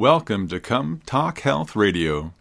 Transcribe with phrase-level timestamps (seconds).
[0.00, 2.32] Welcome to Come Talk Health Radio.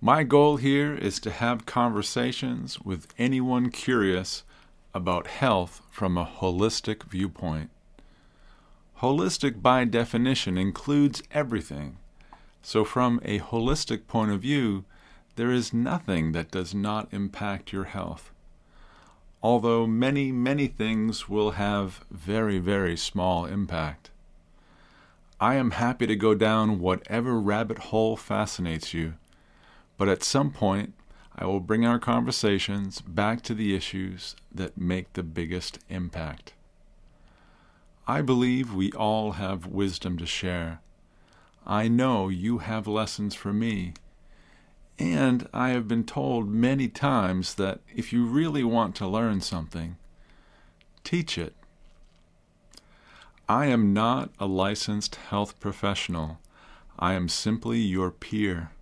[0.00, 4.44] My goal here is to have conversations with anyone curious
[4.94, 7.70] about health from a holistic viewpoint.
[9.00, 11.96] Holistic, by definition, includes everything.
[12.62, 14.84] So, from a holistic point of view,
[15.34, 18.30] there is nothing that does not impact your health.
[19.42, 24.10] Although many, many things will have very, very small impact.
[25.40, 29.14] I am happy to go down whatever rabbit hole fascinates you,
[29.96, 30.94] but at some point
[31.36, 36.54] I will bring our conversations back to the issues that make the biggest impact.
[38.08, 40.80] I believe we all have wisdom to share.
[41.64, 43.92] I know you have lessons for me.
[44.98, 49.96] And I have been told many times that if you really want to learn something,
[51.04, 51.54] teach it.
[53.50, 56.38] I am not a licensed health professional.
[56.98, 58.72] I am simply your peer.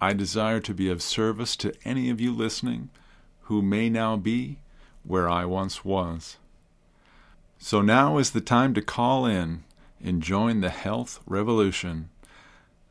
[0.00, 2.88] I desire to be of service to any of you listening
[3.42, 4.60] who may now be
[5.04, 6.38] where I once was.
[7.58, 9.64] So now is the time to call in
[10.02, 12.08] and join the health revolution.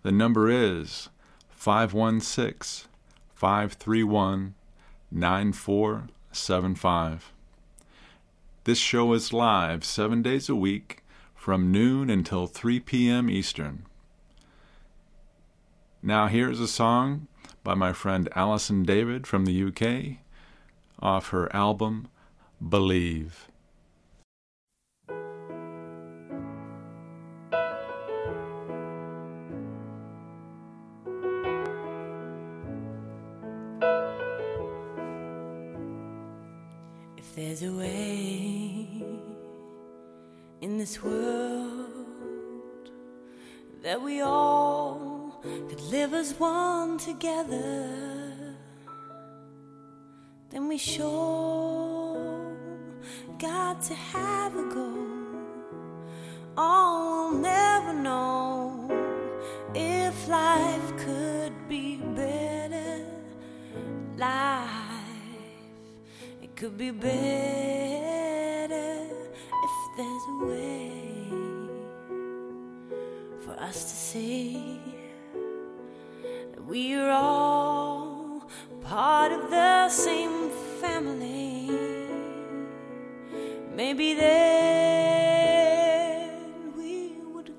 [0.03, 1.09] The number is
[1.49, 2.87] 516
[3.33, 4.53] 531
[5.11, 7.33] 9475.
[8.69, 11.03] This show is live seven days a week
[11.33, 13.27] from noon until 3 p.m.
[13.27, 13.87] Eastern.
[16.03, 17.25] Now, here's a song
[17.63, 20.19] by my friend Alison David from the UK
[20.99, 22.09] off her album
[22.61, 23.47] Believe.
[37.17, 38.08] If there's a way
[40.79, 41.89] this world
[43.83, 48.55] that we all could live as one together,
[50.51, 52.55] then we sure
[53.37, 55.05] got to have a goal.
[56.57, 58.89] Oh, we'll never know
[59.75, 63.05] if life could be better.
[64.15, 64.69] Life
[66.41, 67.19] it could be better
[69.61, 70.68] if there's a way
[73.69, 74.79] us to see
[76.51, 78.49] that we are all
[78.81, 80.49] part of the same
[80.81, 81.69] family.
[83.75, 84.39] Maybe then
[86.75, 87.53] we would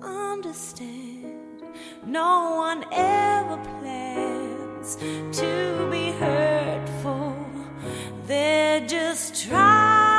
[0.00, 1.64] understand
[2.06, 4.94] no one ever plans
[5.40, 7.34] to be hurtful.
[8.28, 10.15] They're just trying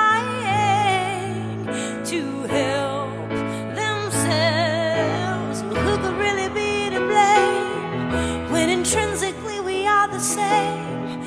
[8.87, 11.19] intrinsically we are the same?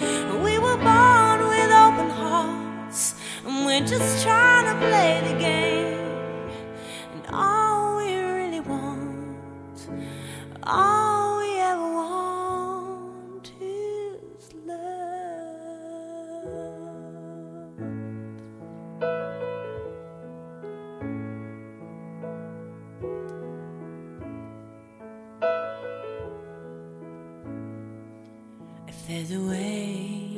[0.42, 6.48] We were born with open hearts, and we're just trying to play the game.
[7.12, 9.88] And all we really want,
[10.62, 10.99] all
[29.10, 30.30] there's a way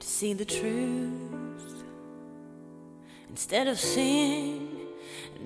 [0.00, 1.84] to see the truth
[3.30, 4.68] instead of seeing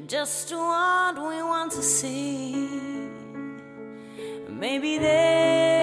[0.07, 2.71] just what we want to see,
[4.49, 5.77] maybe then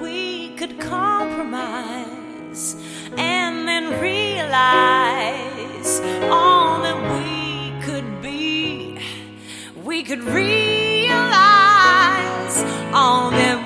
[0.00, 2.76] we could compromise
[3.18, 8.98] and then realize all that we could be.
[9.84, 10.72] We could realize
[12.94, 13.61] all that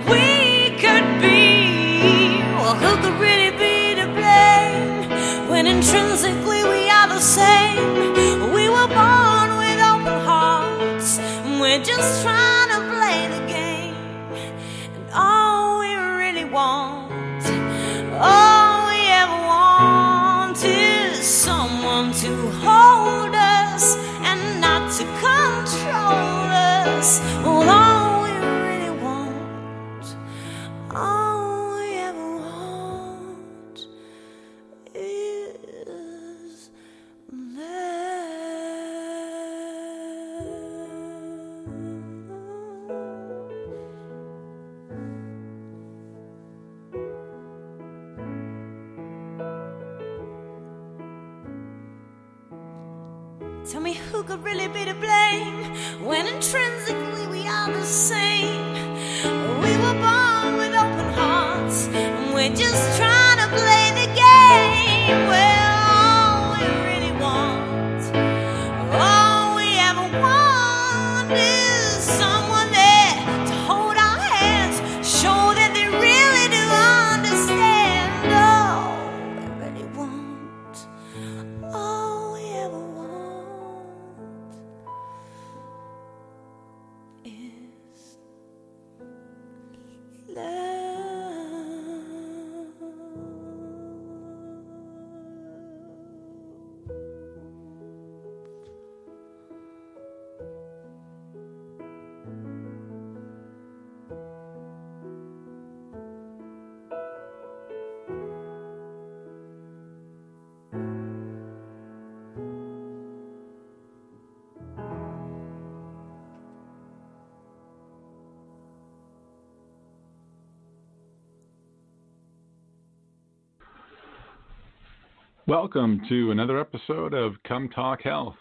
[125.49, 128.35] Welcome to another episode of Come Talk Health.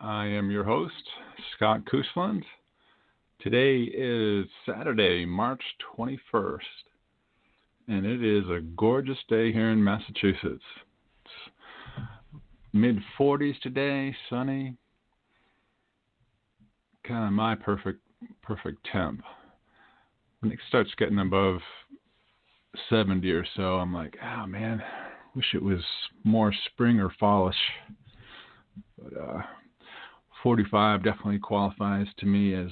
[0.00, 0.92] I am your host,
[1.54, 2.42] Scott Koosland.
[3.40, 5.62] Today is Saturday, March
[5.96, 6.58] 21st,
[7.86, 10.64] and it is a gorgeous day here in Massachusetts.
[12.72, 14.76] Mid 40s today, sunny.
[17.06, 18.00] Kind of my perfect
[18.42, 19.22] perfect temp.
[20.40, 21.60] When it starts getting above
[22.88, 24.82] 70 or so, I'm like, oh man,
[25.34, 25.82] wish it was
[26.24, 27.56] more spring or fallish.
[28.98, 29.42] But uh,
[30.42, 32.70] 45 definitely qualifies to me as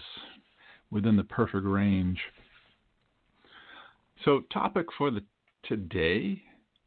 [0.91, 2.19] within the perfect range.
[4.25, 5.23] So, topic for the
[5.65, 6.43] today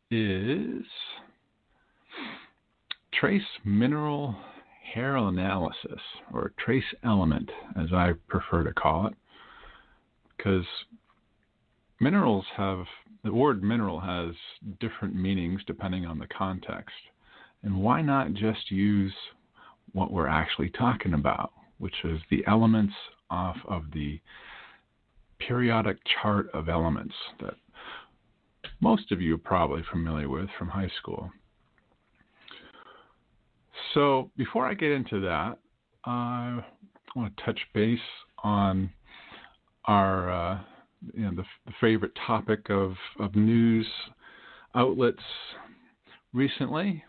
[0.10, 0.84] is
[3.14, 4.36] trace mineral
[4.94, 6.02] hair analysis,
[6.34, 9.14] or trace element, as I prefer to call it,
[10.36, 10.66] because
[12.00, 12.86] minerals have
[13.24, 14.34] the word mineral has
[14.80, 16.96] different meanings depending on the context.
[17.64, 19.14] And why not just use
[19.94, 22.94] what we're actually talking about, which is the elements
[23.30, 24.20] off of the
[25.40, 27.56] periodic chart of elements that
[28.80, 31.32] most of you are probably familiar with from high school.
[33.94, 35.58] So, before I get into that,
[36.06, 36.64] I
[37.16, 38.00] want to touch base
[38.44, 38.92] on
[39.86, 40.60] our uh,
[41.14, 43.88] you know, the, the favorite topic of, of news
[44.76, 45.24] outlets
[46.34, 47.04] recently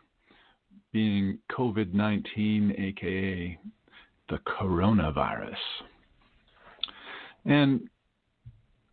[0.92, 3.58] being COVID 19, aka
[4.28, 5.56] the coronavirus.
[7.44, 7.88] And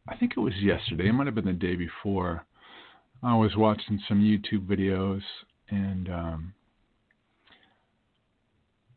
[0.08, 2.46] I think it was yesterday, it might have been the day before,
[3.22, 5.22] I was watching some YouTube videos
[5.70, 6.54] and um,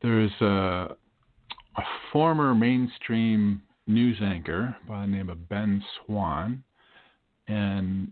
[0.01, 0.97] there's a,
[1.77, 1.83] a
[2.13, 6.65] former mainstream news anchor by the name of Ben Swann,
[7.47, 8.11] and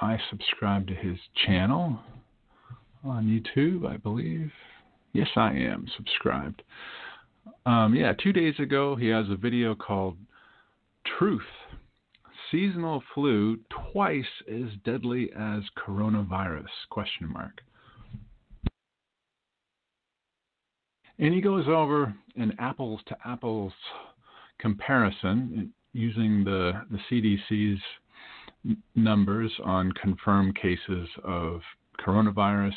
[0.00, 1.98] I subscribe to his channel
[3.02, 4.52] on YouTube, I believe.
[5.12, 6.62] Yes, I am subscribed.
[7.64, 10.16] Um, yeah, two days ago he has a video called
[11.18, 11.42] "Truth:
[12.50, 13.58] Seasonal Flu
[13.92, 17.62] Twice as Deadly as Coronavirus?" Question mark.
[21.18, 23.72] And he goes over an apples to apples
[24.58, 27.80] comparison using the, the CDC's
[28.94, 31.60] numbers on confirmed cases of
[32.04, 32.74] coronavirus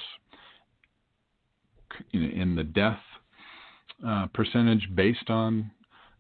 [2.14, 3.00] in, in the death
[4.06, 5.72] uh, percentage based on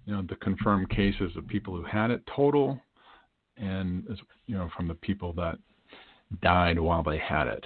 [0.06, 2.80] you know the confirmed cases of people who had it total
[3.58, 4.08] and
[4.48, 5.58] you know from the people that
[6.42, 7.66] died while they had it.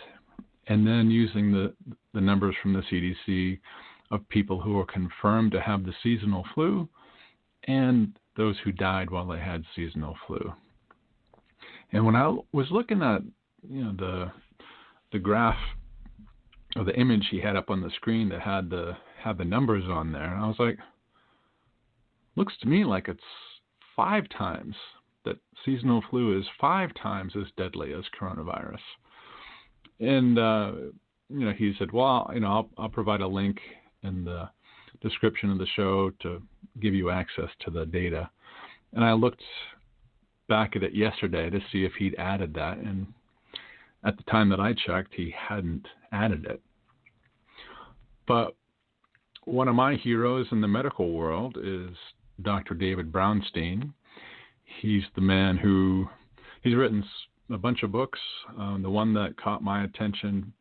[0.68, 1.74] And then using the
[2.14, 3.60] the numbers from the CDC
[4.10, 6.90] of people who were confirmed to have the seasonal flu
[7.68, 10.54] and those who died while they had seasonal flu.
[11.92, 13.22] And when I was looking at
[13.70, 14.32] you know the
[15.12, 15.60] the graph
[16.76, 19.84] or the image he had up on the screen that had the had the numbers
[19.88, 20.80] on there, I was like,
[22.36, 23.20] looks to me like it's
[23.96, 24.76] five times
[25.26, 28.80] that seasonal flu is five times as deadly as coronavirus.
[30.00, 30.72] And uh,
[31.30, 33.60] you know, he said, well, you know, I'll, I'll provide a link
[34.04, 34.50] in the
[35.02, 36.42] description of the show to
[36.80, 38.30] give you access to the data.
[38.94, 39.42] And I looked
[40.48, 43.08] back at it yesterday to see if he'd added that, and
[44.04, 46.62] at the time that I checked, he hadn't added it.
[48.28, 48.56] But
[49.46, 51.96] one of my heroes in the medical world is
[52.42, 52.74] Dr.
[52.74, 53.94] David Brownstein.
[54.82, 56.08] He's the man who
[56.64, 57.04] he's written
[57.52, 58.20] a bunch of books.
[58.58, 60.54] Um, the one that caught my attention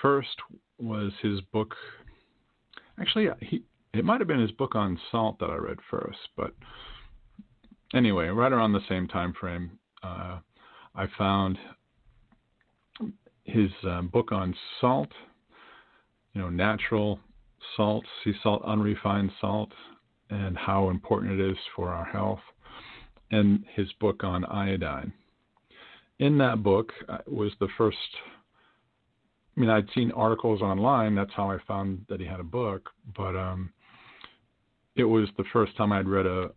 [0.00, 0.36] first
[0.78, 1.74] was his book.
[3.00, 6.52] Actually, he it might have been his book on salt that I read first, but
[7.94, 10.38] anyway, right around the same time frame, uh,
[10.96, 11.58] I found
[13.44, 15.10] his um, book on salt,
[16.32, 17.20] you know, natural
[17.76, 19.72] salt, sea salt, unrefined salt,
[20.30, 22.40] and how important it is for our health,
[23.30, 25.12] and his book on iodine.
[26.18, 27.98] In that book uh, was the first.
[29.56, 31.14] I mean, I'd seen articles online.
[31.14, 32.90] That's how I found that he had a book.
[33.16, 33.70] But um,
[34.96, 36.50] it was the first time I'd read a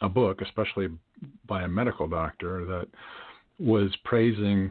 [0.00, 0.88] a book, especially
[1.46, 2.88] by a medical doctor, that
[3.58, 4.70] was praising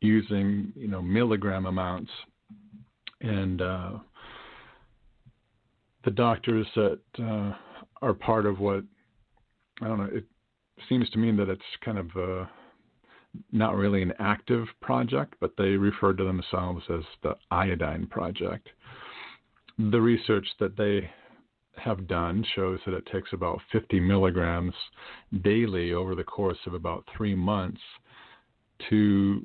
[0.00, 2.10] using you know milligram amounts
[3.20, 3.90] and uh,
[6.04, 7.52] the doctors that uh,
[8.00, 8.84] are part of what
[9.82, 10.08] I don't know.
[10.12, 10.24] It
[10.88, 12.46] seems to me that it's kind of uh,
[13.52, 18.68] not really an active project, but they refer to themselves as the iodine project.
[19.78, 21.10] The research that they
[21.76, 24.74] have done shows that it takes about 50 milligrams
[25.42, 27.80] daily over the course of about three months
[28.88, 29.44] to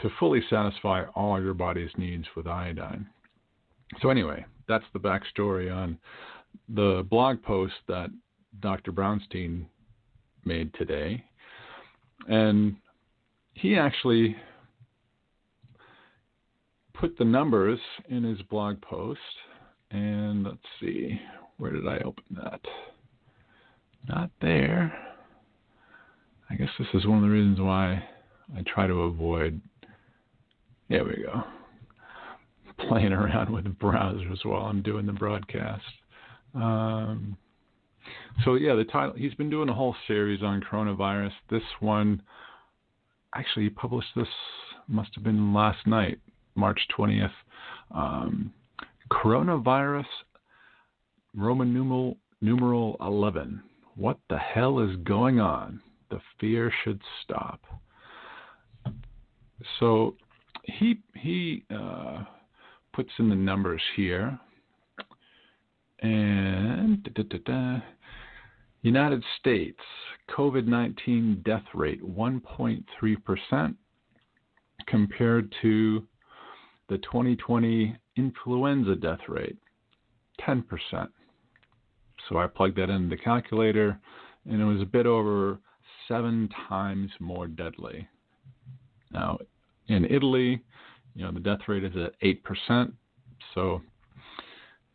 [0.00, 3.06] to fully satisfy all your body's needs with iodine.
[4.02, 5.98] So anyway, that's the backstory on
[6.68, 8.10] the blog post that
[8.60, 8.92] Dr.
[8.92, 9.66] Brownstein
[10.44, 11.22] made today.
[12.28, 12.76] And
[13.54, 14.36] he actually
[16.92, 19.20] put the numbers in his blog post.
[19.90, 21.20] And let's see,
[21.56, 22.60] where did I open that?
[24.08, 24.92] Not there.
[26.50, 28.04] I guess this is one of the reasons why
[28.56, 29.60] I try to avoid.
[30.88, 31.44] There we go
[32.78, 35.84] playing around with browsers while I'm doing the broadcast.
[36.54, 37.36] Um,
[38.44, 41.32] so yeah, the title he's been doing a whole series on coronavirus.
[41.50, 42.22] This one
[43.34, 44.28] actually he published this
[44.88, 46.18] must have been last night,
[46.54, 47.30] March 20th.
[47.90, 48.52] Um,
[49.10, 50.04] coronavirus
[51.36, 53.62] Roman numeral numeral 11.
[53.96, 55.80] What the hell is going on?
[56.10, 57.60] The fear should stop.
[59.80, 60.16] So
[60.64, 62.24] he he uh,
[62.92, 64.38] puts in the numbers here.
[66.00, 67.80] And da, da, da,
[68.84, 69.80] United States,
[70.28, 73.74] COVID 19 death rate 1.3%
[74.86, 76.06] compared to
[76.90, 79.56] the 2020 influenza death rate
[80.46, 80.64] 10%.
[82.28, 83.98] So I plugged that into the calculator
[84.44, 85.58] and it was a bit over
[86.06, 88.06] seven times more deadly.
[89.12, 89.38] Now,
[89.88, 90.60] in Italy,
[91.14, 92.92] you know, the death rate is at eight percent.
[93.54, 93.80] So,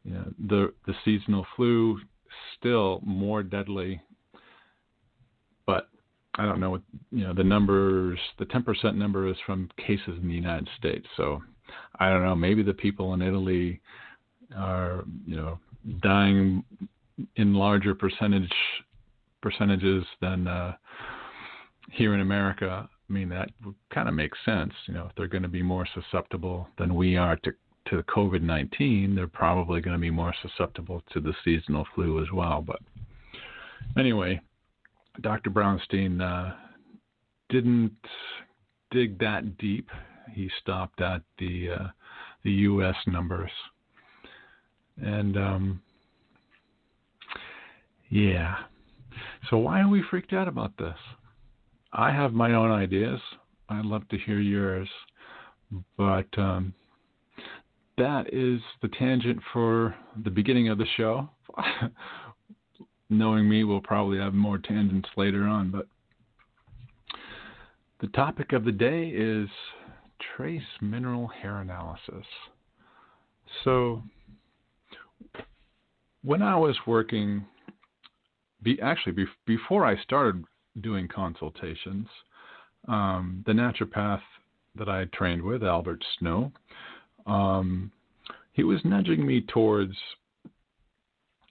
[0.03, 2.00] you know, the the seasonal flu
[2.58, 4.01] still more deadly.
[5.65, 5.89] But
[6.36, 6.81] I don't know what
[7.12, 8.19] you know the numbers.
[8.38, 11.05] The ten percent number is from cases in the United States.
[11.17, 11.41] So
[12.00, 12.36] I don't know.
[12.36, 13.81] Maybe the people in Italy
[14.55, 15.60] are you know
[16.01, 16.63] dying
[17.36, 18.51] in larger percentage
[19.41, 20.74] percentages than uh,
[21.91, 22.89] here in America.
[23.10, 23.50] I mean, that
[23.93, 24.74] kind of makes sense.
[24.88, 27.51] You know, if they're going to be more susceptible than we are to
[27.89, 32.31] to COVID 19, they're probably going to be more susceptible to the seasonal flu as
[32.31, 32.63] well.
[32.65, 32.79] But
[33.98, 34.39] anyway,
[35.22, 35.50] Dr.
[35.50, 36.55] Brownstein uh,
[37.50, 37.96] didn't
[38.91, 39.89] dig that deep.
[40.34, 41.88] He stopped at the uh,
[42.43, 42.96] the U.S.
[43.08, 43.51] numbers,
[44.98, 45.81] and um,
[48.10, 48.55] yeah.
[49.50, 50.96] So why are we freaked out about this?
[51.91, 53.19] I have my own ideas.
[53.67, 54.88] I'd love to hear yours,
[55.98, 56.74] but um,
[58.00, 61.29] that is the tangent for the beginning of the show.
[63.10, 65.88] Knowing me, we'll probably have more tangents later on, but
[68.01, 69.50] the topic of the day is
[70.36, 72.25] trace mineral hair analysis.
[73.63, 74.03] So,
[76.24, 77.46] when I was working,
[78.62, 80.44] be, actually be, before I started
[80.82, 82.08] doing consultations.
[82.88, 84.22] Um, the naturopath
[84.75, 86.51] that I trained with, Albert Snow,
[87.29, 87.91] um,
[88.53, 89.93] he was nudging me towards,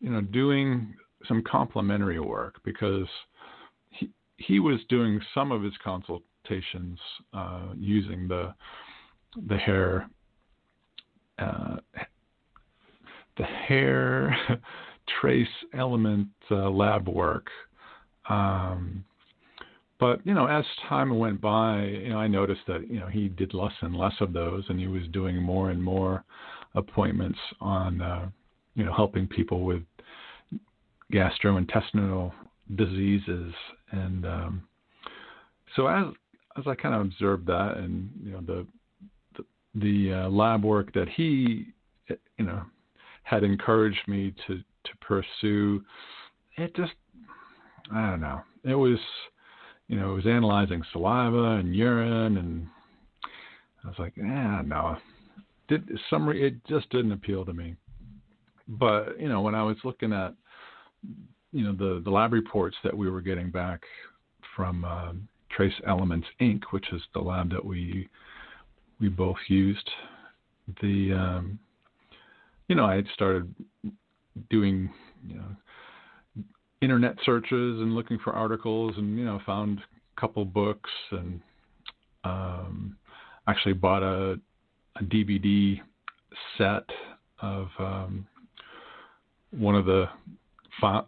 [0.01, 0.95] you know, doing
[1.27, 3.07] some complementary work because
[3.91, 6.99] he he was doing some of his consultations
[7.33, 8.55] uh, using the
[9.49, 10.09] the hair
[11.39, 11.77] uh,
[13.37, 14.37] the hair
[15.21, 17.49] trace element uh, lab work.
[18.29, 19.05] Um,
[20.01, 23.29] but you know, as time went by, you know, I noticed that you know he
[23.29, 26.25] did less and less of those, and he was doing more and more
[26.75, 28.29] appointments on uh,
[28.75, 29.83] you know helping people with
[31.13, 32.33] gastrointestinal
[32.77, 33.53] diseases,
[33.91, 34.63] and um,
[35.75, 36.07] so as
[36.57, 38.67] as I kind of observed that, and you know the
[39.37, 41.67] the, the uh, lab work that he
[42.09, 42.63] you know
[43.25, 45.83] had encouraged me to to pursue.
[46.57, 46.93] It just
[47.93, 48.43] I don't know.
[48.65, 48.99] It was
[49.89, 52.69] you know it was analyzing saliva and urine and
[53.85, 54.97] I was like, yeah, no.
[55.69, 57.77] Did some it just didn't appeal to me.
[58.67, 60.35] But you know when I was looking at
[61.53, 63.83] you know the the lab reports that we were getting back
[64.57, 65.13] from uh,
[65.51, 68.09] Trace Elements Inc., which is the lab that we
[69.01, 69.89] we both used.
[70.83, 71.59] The um,
[72.69, 73.55] you know I had started
[74.51, 74.91] doing
[75.27, 75.57] you know
[76.81, 81.41] internet searches and looking for articles, and you know found a couple books and
[82.25, 82.97] um,
[83.47, 84.39] actually bought a,
[84.97, 85.81] a DVD
[86.57, 86.85] set
[87.41, 88.27] of um,
[89.51, 90.07] one of the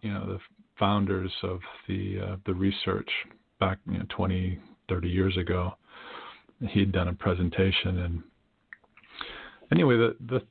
[0.02, 0.38] you know the
[0.78, 3.08] founders of the uh, the research
[3.60, 4.58] back you know, 20
[4.88, 5.74] 30 years ago.
[6.70, 8.22] He'd done a presentation and
[9.72, 10.42] anyway the the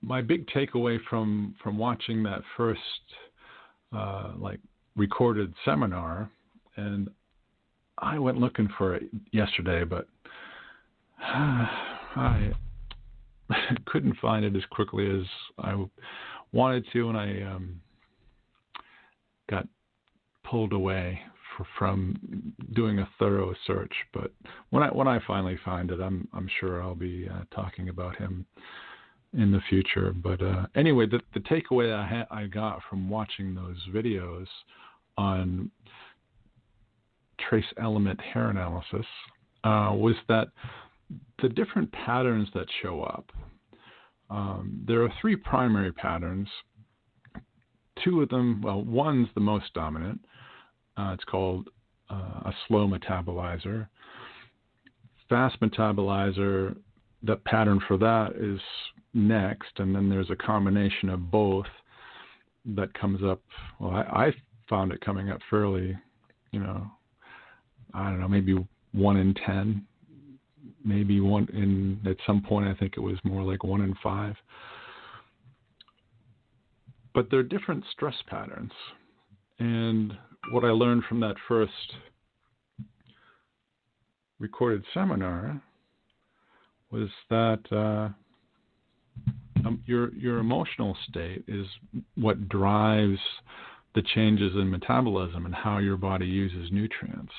[0.00, 2.80] my big takeaway from from watching that first
[3.94, 4.60] uh, like
[4.96, 6.30] recorded seminar
[6.76, 7.08] and
[7.98, 10.06] I went looking for it yesterday but
[11.20, 12.52] I
[13.86, 15.26] couldn't find it as quickly as
[15.58, 15.84] I
[16.52, 17.80] wanted to and I um,
[19.48, 19.66] got
[20.44, 21.20] pulled away
[21.56, 22.16] for, from
[22.74, 23.92] doing a thorough search.
[24.12, 24.32] But
[24.70, 28.16] when I when I finally find it, I'm I'm sure I'll be uh, talking about
[28.16, 28.46] him
[29.34, 30.12] in the future.
[30.12, 34.46] But uh, anyway, the the takeaway I ha- I got from watching those videos
[35.16, 35.70] on
[37.48, 39.06] trace element hair analysis
[39.64, 40.48] uh, was that
[41.40, 43.30] the different patterns that show up.
[44.30, 46.48] Um, there are three primary patterns
[48.02, 50.20] two of them, well, one's the most dominant.
[50.96, 51.68] Uh, it's called
[52.10, 53.88] uh, a slow metabolizer.
[55.28, 56.76] Fast metabolizer,
[57.22, 58.60] the pattern for that is
[59.14, 61.66] next, and then there's a combination of both
[62.64, 63.40] that comes up.
[63.78, 64.34] Well, I, I
[64.68, 65.96] found it coming up fairly,
[66.50, 66.86] you know,
[67.94, 68.56] I don't know, maybe
[68.92, 69.86] one in ten,
[70.84, 74.36] maybe one in at some point I think it was more like one in five
[77.14, 78.72] but they're different stress patterns.
[79.58, 80.12] And
[80.50, 81.72] what I learned from that first
[84.38, 85.62] recorded seminar
[86.90, 88.08] was that uh,
[89.72, 91.66] um, your your emotional state is
[92.14, 93.18] what drives
[93.94, 97.32] the changes in metabolism and how your body uses nutrients.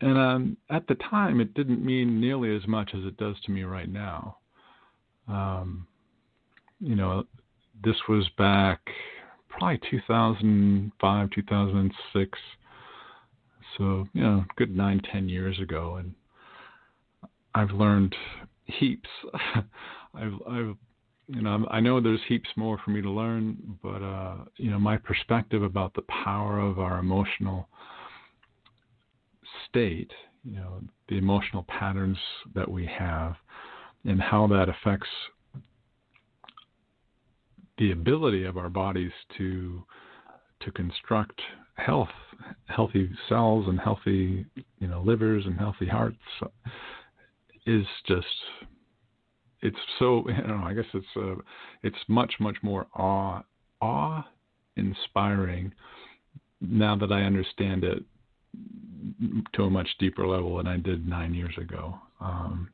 [0.00, 3.50] And um, at the time, it didn't mean nearly as much as it does to
[3.50, 4.36] me right now.
[5.26, 5.86] Um,
[6.80, 7.24] you know,
[7.82, 8.80] this was back
[9.48, 12.38] probably 2005, 2006.
[13.76, 15.96] So, you know, good nine, ten years ago.
[15.96, 16.14] And
[17.54, 18.14] I've learned
[18.66, 19.08] heaps.
[20.14, 20.76] I've, I've,
[21.28, 24.78] you know, I know there's heaps more for me to learn, but, uh, you know,
[24.78, 27.68] my perspective about the power of our emotional
[29.68, 30.10] state,
[30.42, 32.16] you know, the emotional patterns
[32.54, 33.34] that we have,
[34.04, 35.08] and how that affects
[37.76, 39.82] the ability of our bodies to
[40.60, 41.40] to construct
[41.74, 42.08] health,
[42.66, 44.44] healthy cells and healthy
[44.78, 46.16] you know livers and healthy hearts
[47.66, 48.26] is just
[49.62, 51.36] it's so I don't know I guess it's uh,
[51.82, 53.42] it's much much more awe
[53.80, 54.26] awe
[54.76, 55.72] inspiring
[56.60, 58.02] now that I understand it
[59.54, 61.94] to a much deeper level than I did nine years ago.
[62.20, 62.70] Um,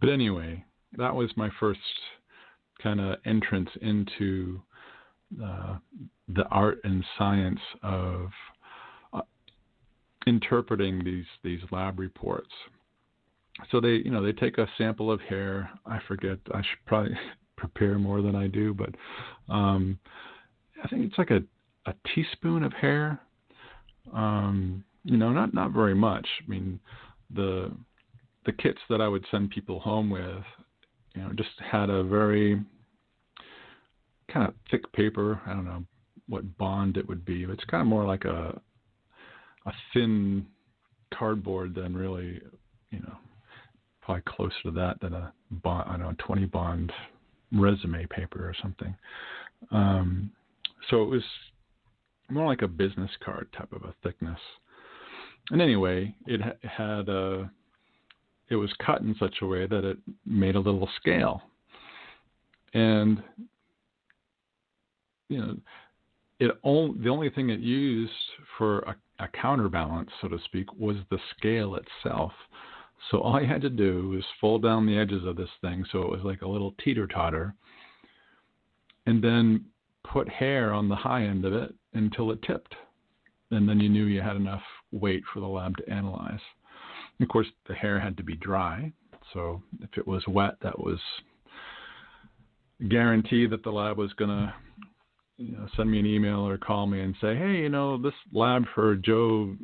[0.00, 0.64] but anyway,
[0.96, 1.80] that was my first
[2.82, 4.60] kind of entrance into
[5.42, 5.76] uh,
[6.28, 8.28] the art and science of
[9.12, 9.22] uh,
[10.26, 12.50] interpreting these these lab reports.
[13.70, 15.70] So they, you know, they take a sample of hair.
[15.86, 16.38] I forget.
[16.52, 17.12] I should probably
[17.56, 18.90] prepare more than I do, but
[19.52, 19.98] um,
[20.82, 21.42] I think it's like a
[21.86, 23.20] a teaspoon of hair.
[24.12, 26.26] Um, you know, not not very much.
[26.44, 26.80] I mean,
[27.34, 27.72] the
[28.46, 30.44] the kits that I would send people home with
[31.14, 32.62] you know, just had a very
[34.32, 35.40] kind of thick paper.
[35.46, 35.84] I don't know
[36.28, 37.44] what bond it would be.
[37.44, 38.60] It's kind of more like a
[39.66, 40.46] a thin
[41.14, 42.40] cardboard than really,
[42.90, 43.16] you know,
[44.02, 46.92] probably closer to that than a bond, I know, 20 bond
[47.52, 48.94] resume paper or something.
[49.70, 50.30] Um,
[50.90, 51.22] so it was
[52.30, 54.38] more like a business card type of a thickness.
[55.50, 57.50] And anyway, it had a
[58.48, 61.42] it was cut in such a way that it made a little scale.
[62.74, 63.22] And
[65.28, 65.56] you know,
[66.38, 68.12] it only the only thing it used
[68.58, 72.32] for a, a counterbalance, so to speak, was the scale itself.
[73.10, 76.02] So all I had to do was fold down the edges of this thing so
[76.02, 77.54] it was like a little teeter totter,
[79.06, 79.64] and then
[80.04, 82.74] put hair on the high end of it until it tipped.
[83.50, 84.62] And then you knew you had enough
[84.92, 86.40] weight for the lab to analyze.
[87.18, 88.92] And of course, the hair had to be dry.
[89.32, 90.98] So if it was wet, that was
[92.88, 94.54] guarantee that the lab was going to
[95.36, 98.14] you know, send me an email or call me and say, hey, you know, this
[98.32, 99.56] lab for Joe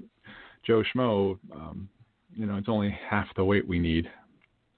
[0.67, 1.89] Joe Schmo, um,
[2.39, 4.09] you know, it's only half the weight we need.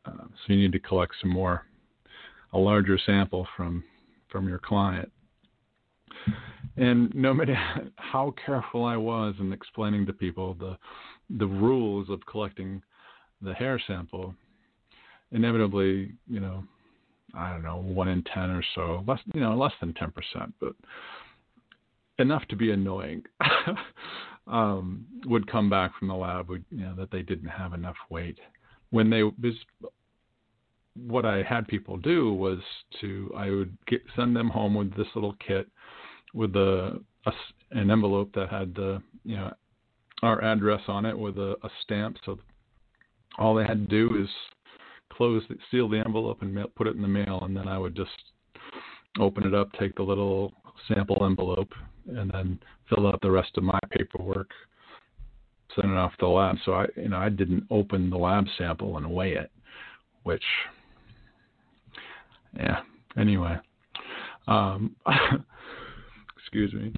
[0.07, 1.67] Uh, so you need to collect some more,
[2.55, 3.85] a larger sample from
[4.31, 5.11] from your client.
[6.77, 7.57] And no matter
[7.97, 10.79] how careful I was in explaining to people the
[11.39, 12.83] the rules of collecting
[13.43, 14.35] the hair sample,
[15.31, 16.65] inevitably, you know,
[17.35, 20.55] I don't know, one in ten or so, less, you know, less than ten percent,
[20.61, 20.73] but
[22.19, 23.23] enough to be annoying,
[24.51, 27.97] um, would come back from the lab, would, you know, that they didn't have enough
[28.11, 28.39] weight.
[28.91, 29.55] When they was,
[30.95, 32.59] what I had people do was
[33.01, 35.69] to, I would get, send them home with this little kit
[36.35, 37.33] with a, a
[37.73, 39.53] an envelope that had the, you know,
[40.23, 42.17] our address on it with a, a stamp.
[42.27, 42.39] So
[43.39, 44.29] all they had to do is
[45.13, 47.79] close, the, seal the envelope, and mail, put it in the mail, and then I
[47.79, 48.11] would just
[49.19, 50.53] open it up, take the little
[50.89, 51.73] sample envelope,
[52.17, 54.51] and then fill out the rest of my paperwork,
[55.75, 56.57] send it off to the lab.
[56.65, 59.51] So I, you know, I didn't open the lab sample and weigh it,
[60.23, 60.45] which,
[62.57, 62.81] yeah.
[63.19, 63.57] Anyway,
[64.47, 64.95] um,
[66.39, 66.93] excuse me.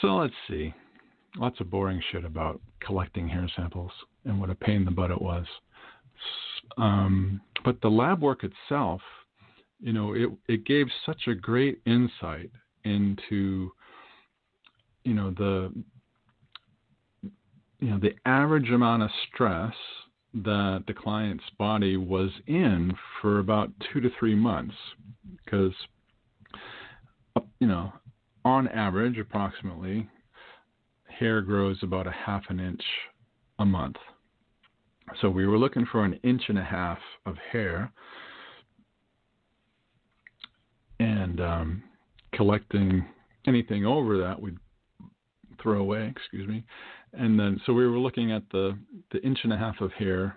[0.00, 0.72] So let's see
[1.36, 3.92] lots of boring shit about collecting hair samples
[4.24, 5.46] and what a pain in the butt it was.
[6.76, 9.00] Um, but the lab work itself,
[9.80, 12.50] you know, it it gave such a great insight
[12.84, 13.70] into,
[15.04, 15.72] you know, the
[17.80, 19.74] you know the average amount of stress
[20.32, 24.76] that the client's body was in for about two to three months,
[25.44, 25.72] because
[27.58, 27.92] you know,
[28.44, 30.08] on average, approximately
[31.18, 32.82] hair grows about a half an inch
[33.58, 33.96] a month.
[35.20, 37.92] So we were looking for an inch and a half of hair
[41.20, 41.82] and um,
[42.34, 43.04] collecting
[43.46, 44.58] anything over that we'd
[45.62, 46.64] throw away, excuse me.
[47.12, 48.78] And then so we were looking at the
[49.12, 50.36] the inch and a half of hair.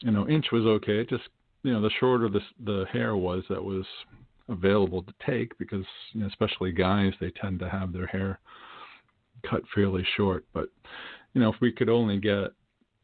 [0.00, 1.00] You know, inch was okay.
[1.00, 1.24] It just
[1.62, 3.84] you know, the shorter the the hair was that was
[4.48, 8.38] available to take because you know, especially guys they tend to have their hair
[9.48, 10.44] cut fairly short.
[10.54, 10.68] But
[11.34, 12.52] you know, if we could only get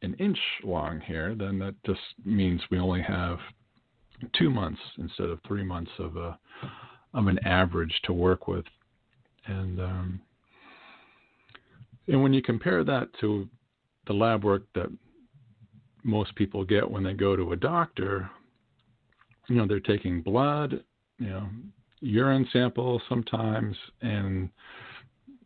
[0.02, 3.38] an inch long here, then that just means we only have
[4.38, 6.38] two months instead of three months of a
[7.14, 8.64] of an average to work with.
[9.46, 10.20] And um,
[12.09, 13.48] and when you compare that to
[14.07, 14.88] the lab work that
[16.05, 18.29] most people get when they go to a doctor,
[19.48, 20.83] you know, they're taking blood,
[21.18, 21.48] you know,
[22.01, 24.48] urine samples sometimes, and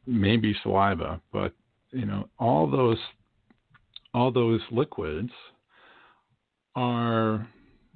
[0.07, 1.53] maybe saliva, but
[1.91, 2.99] you know all those
[4.15, 5.31] all those liquids
[6.75, 7.47] are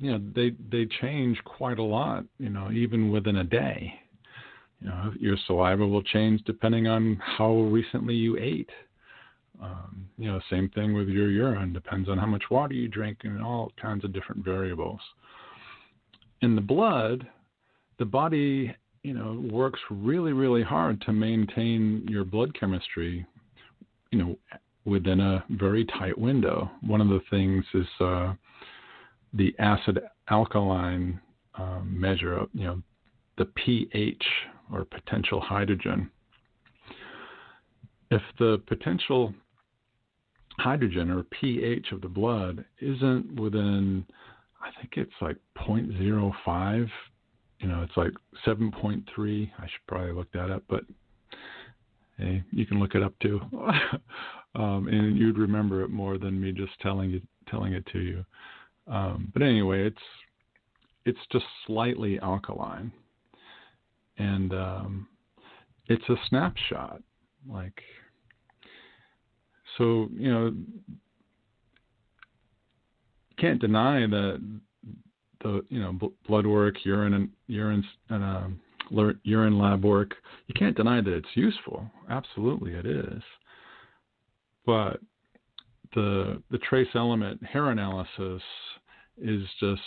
[0.01, 3.93] you know they they change quite a lot you know even within a day.
[4.81, 8.71] You know your saliva will change depending on how recently you ate.
[9.63, 11.73] Um, you know same thing with your urine.
[11.73, 15.01] Depends on how much water you drink and all kinds of different variables.
[16.41, 17.27] In the blood
[17.99, 23.25] the body you know, works really, really hard to maintain your blood chemistry,
[24.11, 24.37] you know,
[24.85, 26.71] within a very tight window.
[26.83, 28.35] One of the things is uh,
[29.33, 31.21] the acid alkaline
[31.57, 32.83] um, measure, of, you know,
[33.39, 34.25] the pH
[34.73, 36.11] or potential hydrogen.
[38.11, 39.33] If the potential
[40.59, 44.05] hydrogen or pH of the blood isn't within,
[44.61, 46.89] I think it's like 0.05
[47.61, 48.13] you know, it's like
[48.47, 49.51] 7.3.
[49.59, 50.85] I should probably look that up, but
[52.17, 53.41] hey, you can look it up too.
[54.55, 58.25] um, and you'd remember it more than me just telling you telling it to you.
[58.91, 60.03] Um, but anyway, it's
[61.07, 62.93] it's just slightly alkaline,
[64.19, 65.09] and um,
[65.87, 67.01] it's a snapshot.
[67.49, 67.81] Like,
[69.79, 70.55] so you know,
[73.39, 74.61] can't deny that
[75.43, 80.15] the you know blood work, urine and urine and uh, urine lab work,
[80.49, 81.89] you can't deny that it's useful.
[82.09, 83.23] Absolutely, it is.
[84.67, 85.01] But
[85.95, 88.43] the the trace element hair analysis
[89.23, 89.83] is just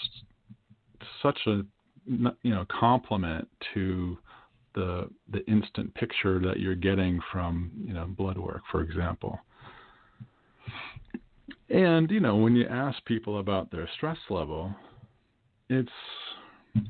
[1.22, 1.62] such a
[2.06, 4.18] you know complement to
[4.76, 9.40] the the instant picture that you're getting from you know blood work, for example.
[11.70, 14.74] And you know when you ask people about their stress level,
[15.70, 15.90] it's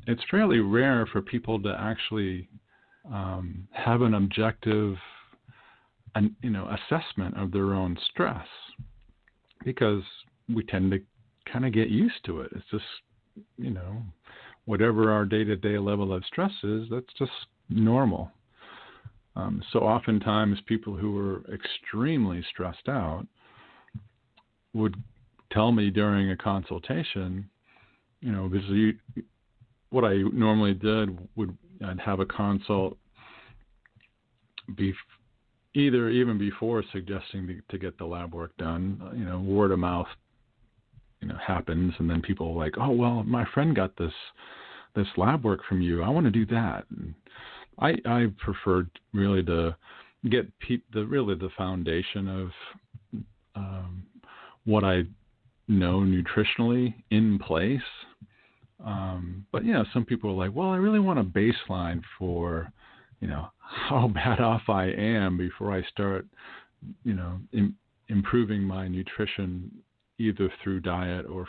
[0.06, 2.48] it's fairly rare for people to actually
[3.12, 4.96] um, have an objective,
[6.14, 8.46] an, you know, assessment of their own stress,
[9.64, 10.02] because
[10.54, 10.98] we tend to
[11.50, 12.50] kind of get used to it.
[12.54, 12.84] It's just,
[13.56, 14.02] you know,
[14.64, 17.32] whatever our day-to-day level of stress is, that's just
[17.68, 18.30] normal.
[19.36, 23.26] Um, so oftentimes, people who are extremely stressed out
[24.74, 24.94] would
[25.52, 27.48] tell me during a consultation,
[28.20, 28.94] you know, because you,
[29.90, 32.96] what I normally did would I'd have a consult
[34.76, 34.94] be
[35.74, 39.78] either even before suggesting to, to, get the lab work done, you know, word of
[39.78, 40.06] mouth,
[41.24, 44.12] you know, happens, and then people like, oh well, my friend got this
[44.94, 46.02] this lab work from you.
[46.02, 46.84] I want to do that.
[46.90, 47.14] And
[47.78, 49.76] I I preferred really to
[50.30, 53.22] get pe- the really the foundation of
[53.54, 54.04] um,
[54.64, 55.04] what I
[55.68, 57.80] know nutritionally in place
[58.84, 62.70] um, but yeah, some people are like, well, I really want a baseline for,
[63.20, 66.26] you know, how bad off I am before I start,
[67.04, 67.76] you know, Im-
[68.08, 69.70] improving my nutrition
[70.18, 71.46] either through diet or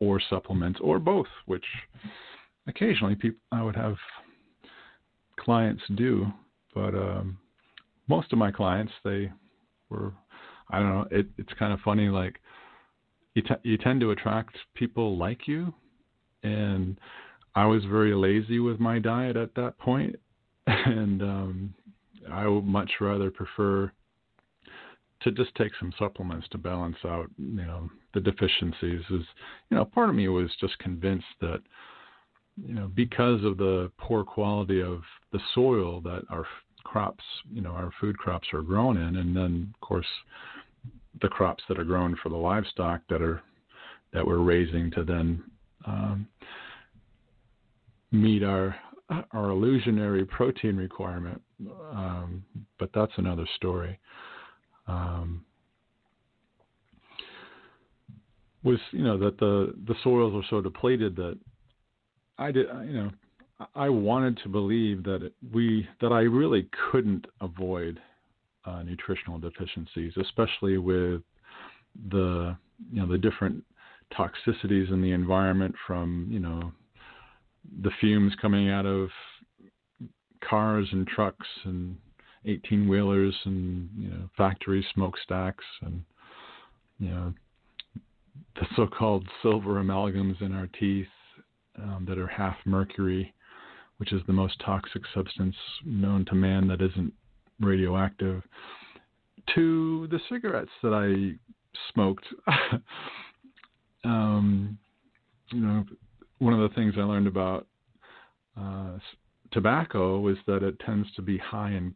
[0.00, 1.64] or supplements or both, which
[2.66, 3.96] occasionally people I would have
[5.38, 6.26] clients do,
[6.74, 7.38] but um,
[8.08, 9.30] most of my clients they
[9.90, 10.12] were
[10.70, 11.08] I don't know.
[11.10, 12.08] It, it's kind of funny.
[12.08, 12.40] Like
[13.34, 15.74] you, t- you tend to attract people like you
[16.42, 16.98] and
[17.54, 20.16] I was very lazy with my diet at that point,
[20.66, 21.74] and um,
[22.30, 23.92] I would much rather prefer
[25.24, 29.00] to just take some supplements to balance out, you know, the deficiencies.
[29.10, 29.24] Is
[29.70, 31.60] you know, part of me was just convinced that,
[32.56, 36.46] you know, because of the poor quality of the soil that our
[36.84, 40.06] crops, you know, our food crops are grown in, and then of course
[41.20, 43.42] the crops that are grown for the livestock that are
[44.12, 45.42] that we're raising to then
[45.86, 46.26] um,
[48.10, 48.74] meet our
[49.32, 51.40] our illusionary protein requirement,
[51.90, 52.42] um,
[52.78, 53.98] but that's another story.
[54.92, 55.44] Um,
[58.64, 61.38] was you know that the the soils are so depleted that
[62.38, 63.10] I did you know
[63.74, 68.00] I wanted to believe that it, we that I really couldn't avoid
[68.64, 71.22] uh, nutritional deficiencies, especially with
[72.10, 72.56] the
[72.92, 73.62] you know the different
[74.16, 76.72] toxicities in the environment from you know
[77.82, 79.08] the fumes coming out of
[80.48, 81.96] cars and trucks and
[82.44, 86.02] 18 wheelers and you know factory smokestacks and
[86.98, 87.32] you know
[88.56, 91.06] the so-called silver amalgams in our teeth
[91.78, 93.32] um, that are half mercury,
[93.96, 97.12] which is the most toxic substance known to man that isn't
[97.60, 98.42] radioactive,
[99.54, 101.38] to the cigarettes that I
[101.92, 102.24] smoked
[104.04, 104.78] um,
[105.50, 105.84] you know,
[106.38, 107.66] one of the things I learned about
[108.58, 108.98] uh,
[109.52, 111.94] tobacco was that it tends to be high in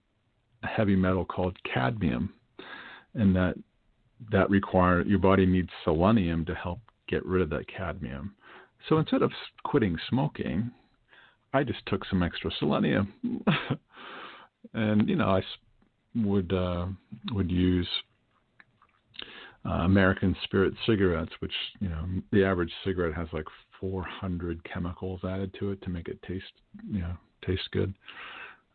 [0.66, 2.32] heavy metal called cadmium,
[3.14, 3.54] and that
[4.32, 8.34] that require your body needs selenium to help get rid of that cadmium.
[8.88, 9.30] So instead of
[9.64, 10.70] quitting smoking,
[11.52, 13.12] I just took some extra selenium,
[14.74, 15.42] and you know I
[16.14, 16.86] would uh,
[17.32, 17.88] would use
[19.64, 23.46] uh, American Spirit cigarettes, which you know the average cigarette has like
[23.80, 26.44] 400 chemicals added to it to make it taste
[26.90, 27.94] you know taste good.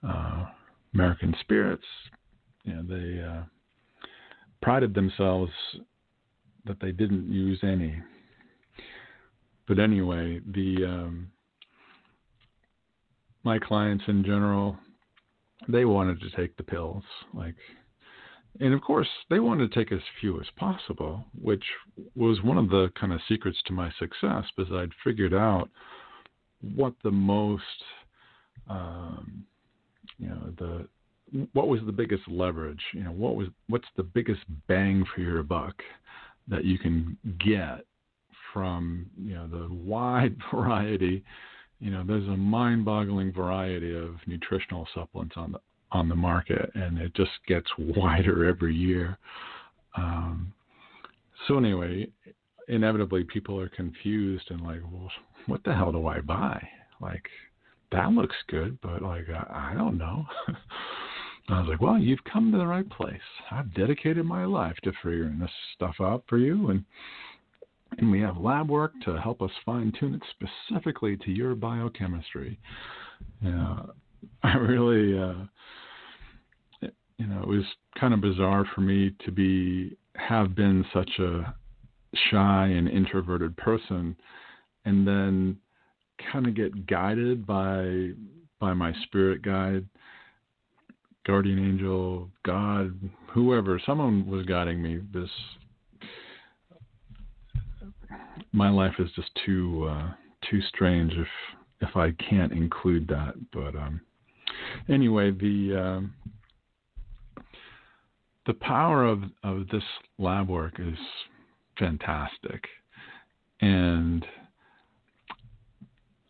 [0.08, 0.46] Uh,
[0.94, 1.86] American Spirits,
[2.64, 3.44] you know, they uh,
[4.62, 5.52] prided themselves
[6.66, 8.02] that they didn't use any.
[9.68, 11.32] But anyway, the um,
[13.44, 14.78] my clients in general,
[15.68, 17.04] they wanted to take the pills.
[17.34, 17.56] Like
[18.60, 21.64] and of course, they wanted to take as few as possible, which
[22.16, 25.70] was one of the kind of secrets to my success because I'd figured out
[26.62, 27.64] what the most,
[28.70, 29.46] um,
[30.22, 30.88] you know, the
[31.54, 32.82] what was the biggest leverage?
[32.94, 35.76] You know, what was what's the biggest bang for your buck
[36.48, 37.86] that you can get
[38.54, 41.24] from you know the wide variety.
[41.80, 45.60] You know, there's a mind-boggling variety of nutritional supplements on the
[45.92, 49.18] on the market, and it just gets wider every year.
[49.98, 50.54] Um,
[51.48, 52.08] so anyway,
[52.68, 55.12] inevitably people are confused and like, well,
[55.48, 56.66] what the hell do I buy?
[57.02, 57.28] Like,
[57.92, 60.26] that looks good, but like, I, I don't know.
[61.50, 63.20] I was like, well, you've come to the right place.
[63.50, 66.86] I've dedicated my life to figuring this stuff out for you, and
[67.98, 72.58] and we have lab work to help us fine tune it specifically to your biochemistry.
[73.42, 73.78] Yeah,
[74.44, 75.18] I really.
[75.20, 75.46] Uh,
[77.18, 77.66] you know, it was
[78.00, 81.54] kind of bizarre for me to be have been such a
[82.32, 84.16] shy and introverted person
[84.86, 85.58] and then
[86.32, 88.12] kind of get guided by
[88.60, 89.86] by my spirit guide,
[91.26, 92.94] guardian angel, God,
[93.32, 95.00] whoever, someone was guiding me.
[95.14, 95.30] This
[98.54, 100.12] my life is just too uh,
[100.50, 101.28] too strange if
[101.82, 103.34] if I can't include that.
[103.52, 104.02] But um,
[104.90, 106.14] anyway, the um,
[108.46, 109.84] the power of of this
[110.18, 110.98] lab work is
[111.78, 112.66] fantastic,
[113.62, 114.26] and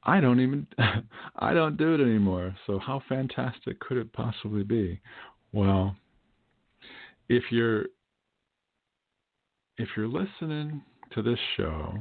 [0.04, 0.68] I don't even
[1.36, 2.56] I don't do it anymore.
[2.68, 5.00] So how fantastic could it possibly be?
[5.54, 5.96] Well,
[7.30, 7.86] if you're
[9.78, 10.82] if you're listening
[11.14, 11.94] to this show,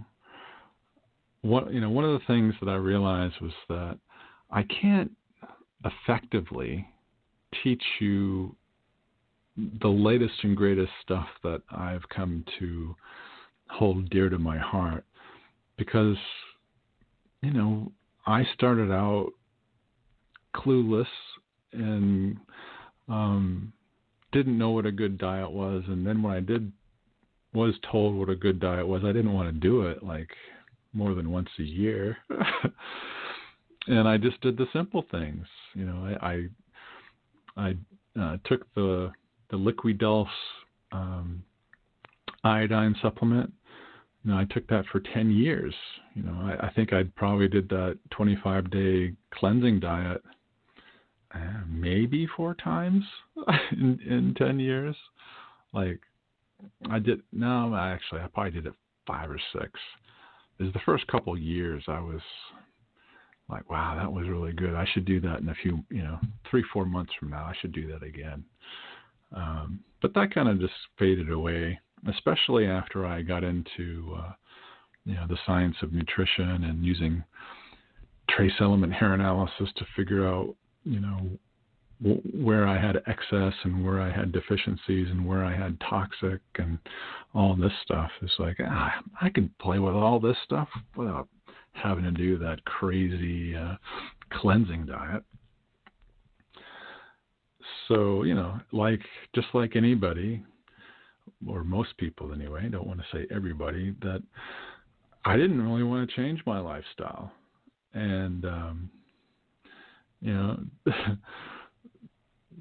[1.43, 3.99] what you know, one of the things that I realized was that
[4.51, 5.11] I can't
[5.85, 6.87] effectively
[7.63, 8.55] teach you
[9.57, 12.95] the latest and greatest stuff that I've come to
[13.69, 15.05] hold dear to my heart
[15.77, 16.17] because
[17.43, 17.93] you know,
[18.27, 19.33] I started out
[20.55, 21.07] clueless
[21.73, 22.37] and
[23.09, 23.73] um,
[24.33, 25.85] didn't know what a good diet was.
[25.89, 26.71] And then when I did,
[27.53, 30.29] was told what a good diet was, I didn't want to do it like
[30.93, 32.17] more than once a year.
[33.87, 35.47] and I just did the simple things.
[35.75, 36.49] You know, I
[37.57, 37.71] I,
[38.17, 39.13] I uh, took the
[39.51, 40.27] the Liquidulse
[40.93, 41.43] um,
[42.45, 43.53] iodine supplement
[44.25, 45.75] you know, I took that for 10 years.
[46.15, 50.23] You know, I, I think I probably did that 25 day cleansing diet
[51.35, 53.05] uh, maybe four times
[53.73, 54.97] in, in 10 years.
[55.73, 56.01] Like,
[56.91, 58.75] I did, no, actually, I probably did it
[59.07, 59.73] five or six.
[60.59, 62.21] Is the first couple years I was
[63.49, 64.75] like, wow, that was really good.
[64.75, 66.19] I should do that in a few, you know,
[66.51, 67.45] three, four months from now.
[67.45, 68.45] I should do that again.
[69.35, 71.79] Um, but that kind of just faded away
[72.09, 74.33] especially after I got into uh,
[75.05, 77.23] you know the science of nutrition and using
[78.29, 81.19] trace element hair analysis to figure out you know
[82.35, 86.79] where I had excess and where I had deficiencies and where I had toxic and
[87.35, 88.11] all this stuff.
[88.23, 91.29] It's like ah, I can play with all this stuff without
[91.73, 93.75] having to do that crazy uh,
[94.33, 95.23] cleansing diet.
[97.89, 99.01] So you know, like
[99.35, 100.43] just like anybody,
[101.47, 104.23] or most people anyway, don't want to say everybody, that
[105.25, 107.33] I didn't really want to change my lifestyle.
[107.95, 108.91] And, um,
[110.21, 110.59] you know,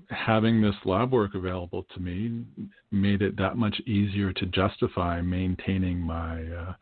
[0.09, 2.43] having this lab work available to me
[2.91, 6.73] made it that much easier to justify maintaining my, uh,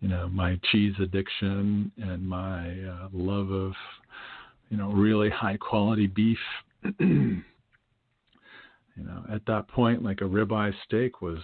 [0.00, 3.72] you know, my cheese addiction and my uh, love of,
[4.70, 6.38] you know, really high quality beef.
[8.96, 11.38] You know, at that point, like a ribeye steak was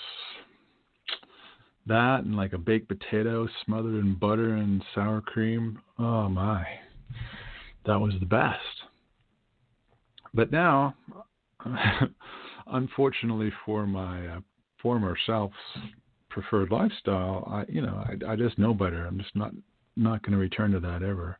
[1.86, 5.80] that, and like a baked potato smothered in butter and sour cream.
[5.98, 6.64] Oh my,
[7.86, 8.58] that was the best.
[10.32, 10.94] But now,
[12.66, 14.40] unfortunately for my uh,
[14.80, 15.56] former self's
[16.28, 19.06] preferred lifestyle, I you know I, I just know better.
[19.06, 19.52] I'm just not
[19.96, 21.38] not going to return to that ever.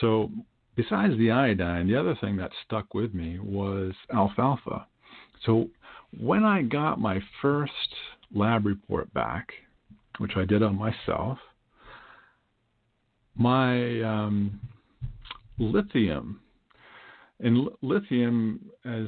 [0.00, 0.30] So
[0.76, 4.86] besides the iodine, the other thing that stuck with me was alfalfa.
[5.44, 5.68] So
[6.18, 7.72] when I got my first
[8.34, 9.52] lab report back,
[10.18, 11.38] which I did on myself,
[13.34, 14.60] my um,
[15.58, 16.40] lithium,
[17.40, 19.06] and lithium, as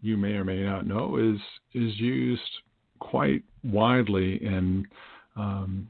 [0.00, 1.40] you may or may not know, is
[1.72, 2.42] is used
[3.00, 4.86] quite widely in
[5.36, 5.88] um,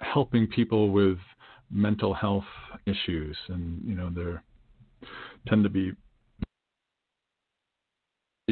[0.00, 1.18] helping people with
[1.70, 2.44] mental health
[2.86, 4.42] issues, and you know there
[5.46, 5.92] tend to be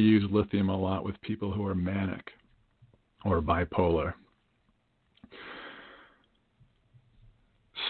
[0.00, 2.30] use lithium a lot with people who are manic
[3.24, 4.14] or bipolar.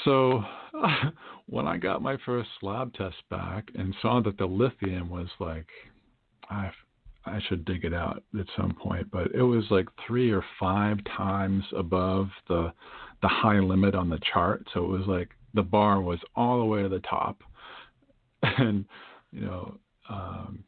[0.05, 0.42] So
[1.47, 5.66] when I got my first lab test back and saw that the lithium was like,
[6.49, 6.71] I
[7.27, 10.98] I should dig it out at some point, but it was like three or five
[11.17, 12.73] times above the
[13.23, 14.67] the high limit on the chart.
[14.73, 17.42] So it was like the bar was all the way to the top,
[18.42, 18.85] and
[19.33, 19.77] you know
[20.09, 20.63] um,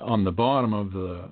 [0.00, 1.28] on the bottom of the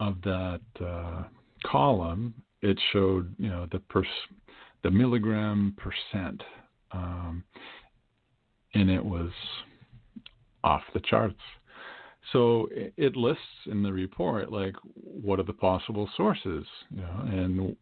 [0.00, 1.22] of that uh,
[1.64, 4.02] column, it showed you know the per,
[4.82, 6.42] the milligram percent,
[6.90, 7.44] um,
[8.74, 9.30] and it was
[10.64, 11.40] off the charts.
[12.32, 17.76] So it lists in the report like what are the possible sources, you know, and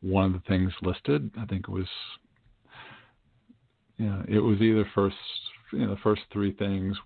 [0.00, 1.88] one of the things listed, I think it was,
[3.96, 5.16] you know, it was either first,
[5.72, 6.96] you know, the first three things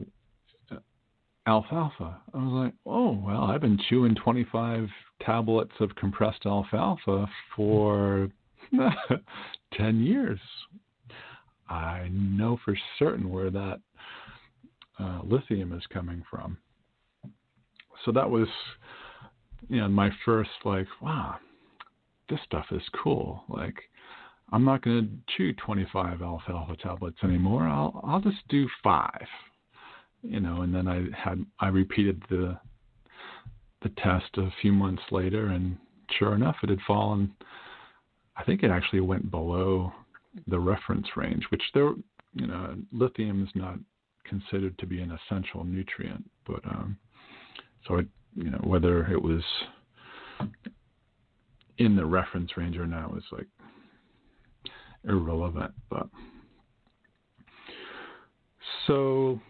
[1.46, 2.20] alfalfa.
[2.32, 4.88] I was like, oh, well, I've been chewing 25
[5.20, 8.28] tablets of compressed alfalfa for
[9.74, 10.40] 10 years.
[11.68, 13.80] I know for certain where that
[14.98, 16.58] uh, lithium is coming from.
[18.04, 18.48] So that was,
[19.68, 21.36] you know, my first like, wow,
[22.28, 23.44] this stuff is cool.
[23.48, 23.74] Like,
[24.52, 27.62] I'm not going to chew 25 alfalfa tablets anymore.
[27.62, 29.26] I'll I'll just do five,
[30.24, 30.62] you know.
[30.62, 32.58] And then I had I repeated the
[33.82, 35.76] the test a few months later, and
[36.18, 37.32] sure enough, it had fallen.
[38.36, 39.92] I think it actually went below
[40.48, 41.92] the reference range, which there,
[42.34, 43.78] you know, lithium is not
[44.24, 46.96] considered to be an essential nutrient, but um,
[47.86, 49.42] so it, you know, whether it was
[51.78, 53.46] in the reference range or not was like
[55.04, 55.72] irrelevant.
[55.90, 56.08] But
[58.86, 59.40] so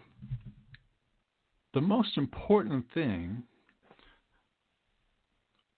[1.74, 3.42] the most important thing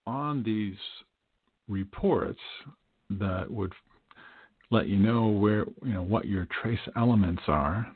[0.06, 0.76] on these
[1.68, 2.40] reports
[3.10, 3.72] that would
[4.70, 7.86] let you know where you know what your trace elements are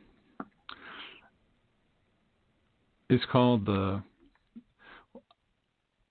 [3.08, 4.02] is called the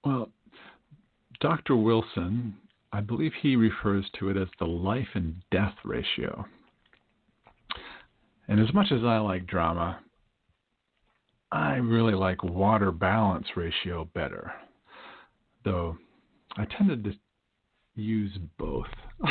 [0.06, 0.30] well
[1.42, 1.76] Dr.
[1.76, 2.56] Wilson
[2.92, 6.46] I believe he refers to it as the life and death ratio.
[8.48, 10.00] And as much as I like drama,
[11.52, 14.52] I really like water balance ratio better.
[15.66, 15.98] Though
[16.58, 17.14] I tended to
[17.96, 18.88] use both.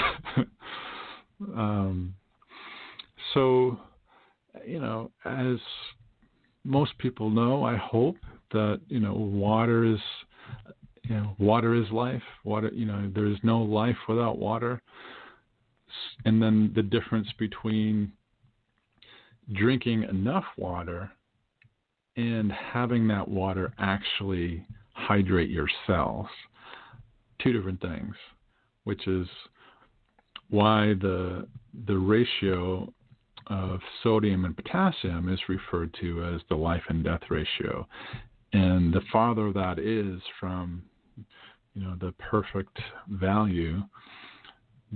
[1.56, 2.14] um,
[3.34, 3.78] so,
[4.66, 5.58] you know, as
[6.64, 8.16] most people know, I hope
[8.52, 10.00] that, you know, water is
[11.04, 12.22] you know, water is life.
[12.44, 14.82] Water, you know, there is no life without water.
[16.24, 18.12] And then the difference between
[19.54, 21.10] drinking enough water
[22.18, 26.26] and having that water actually hydrate your cells.
[27.40, 28.14] Two different things,
[28.82, 29.28] which is
[30.50, 31.46] why the
[31.86, 32.92] the ratio
[33.46, 37.86] of sodium and potassium is referred to as the life and death ratio.
[38.52, 40.82] And the farther that is from
[41.74, 42.76] you know the perfect
[43.08, 43.80] value,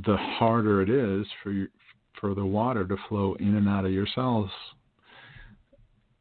[0.05, 1.69] the harder it is for you,
[2.21, 4.51] for the water to flow in and out of your cells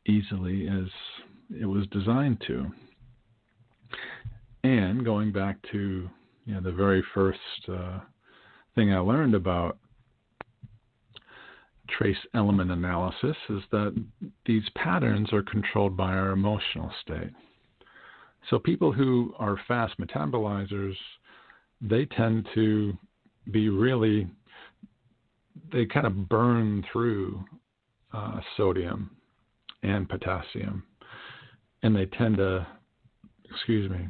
[0.08, 0.88] easily as
[1.60, 2.72] it was designed to.
[4.64, 6.10] And going back to
[6.45, 7.99] you know the very first uh,
[8.76, 9.78] thing I learned about
[11.89, 13.93] trace element analysis is that
[14.45, 17.32] these patterns are controlled by our emotional state.
[18.49, 20.95] So people who are fast metabolizers,
[21.82, 22.97] they tend to
[23.52, 24.28] be really,
[25.72, 27.43] they kind of burn through
[28.14, 29.12] uh, sodium
[29.84, 30.84] and potassium,
[31.84, 32.66] and they tend to,
[33.50, 34.08] excuse me.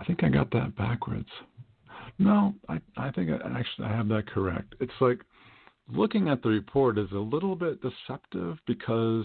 [0.00, 1.28] I think I got that backwards.
[2.18, 4.74] No, I, I think I actually I have that correct.
[4.80, 5.20] It's like
[5.88, 9.24] looking at the report is a little bit deceptive because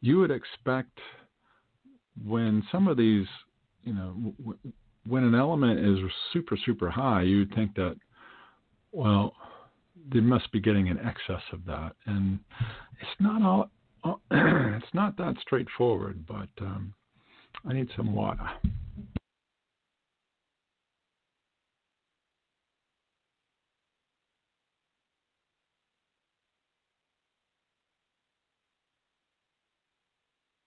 [0.00, 0.98] you would expect
[2.24, 3.26] when some of these,
[3.84, 4.58] you know, w-
[5.06, 5.98] when an element is
[6.32, 7.96] super, super high, you would think that,
[8.92, 9.34] well,
[10.12, 11.92] they must be getting in excess of that.
[12.06, 12.38] And
[13.00, 16.94] it's not all, it's not that straightforward, but um,
[17.68, 18.48] I need some water.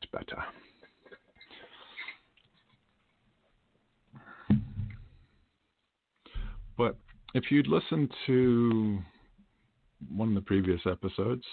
[0.02, 0.44] It's better.
[6.78, 6.96] But
[7.34, 9.00] if you'd listened to
[10.16, 11.43] one of the previous episodes,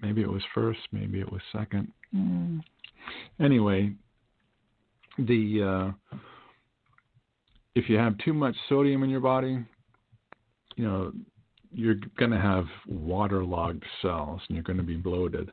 [0.00, 1.90] maybe it was first, maybe it was second.
[2.14, 2.60] Mm.
[3.40, 3.92] Anyway,
[5.18, 6.16] the uh,
[7.74, 9.58] if you have too much sodium in your body,
[10.76, 11.12] you know
[11.72, 15.50] you're going to have waterlogged cells and you're going to be bloated.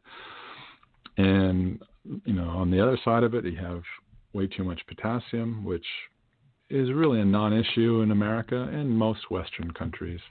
[1.17, 1.81] And
[2.25, 3.81] you know, on the other side of it, you have
[4.33, 5.85] way too much potassium, which
[6.69, 10.21] is really a non-issue in America and most Western countries,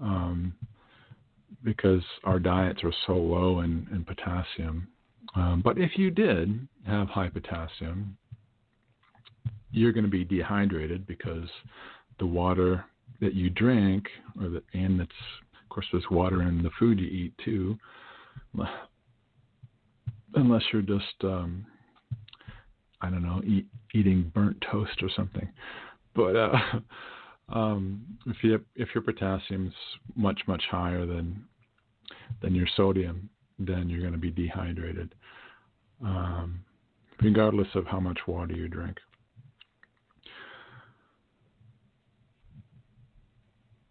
[0.00, 0.54] um,
[1.64, 4.88] because our diets are so low in, in potassium.
[5.34, 8.16] Um, but if you did have high potassium,
[9.70, 11.48] you're going to be dehydrated because
[12.18, 12.84] the water
[13.20, 14.06] that you drink,
[14.40, 15.08] or the, and of
[15.68, 17.78] course there's water in the food you eat too
[20.34, 21.66] unless you're just um,
[23.00, 25.48] I don't know eat, eating burnt toast or something.
[26.14, 26.58] But uh,
[27.48, 29.74] um, if you if your potassium's
[30.16, 31.44] much much higher than
[32.42, 33.28] than your sodium,
[33.58, 35.14] then you're going to be dehydrated,
[36.04, 36.60] um,
[37.20, 38.96] regardless of how much water you drink.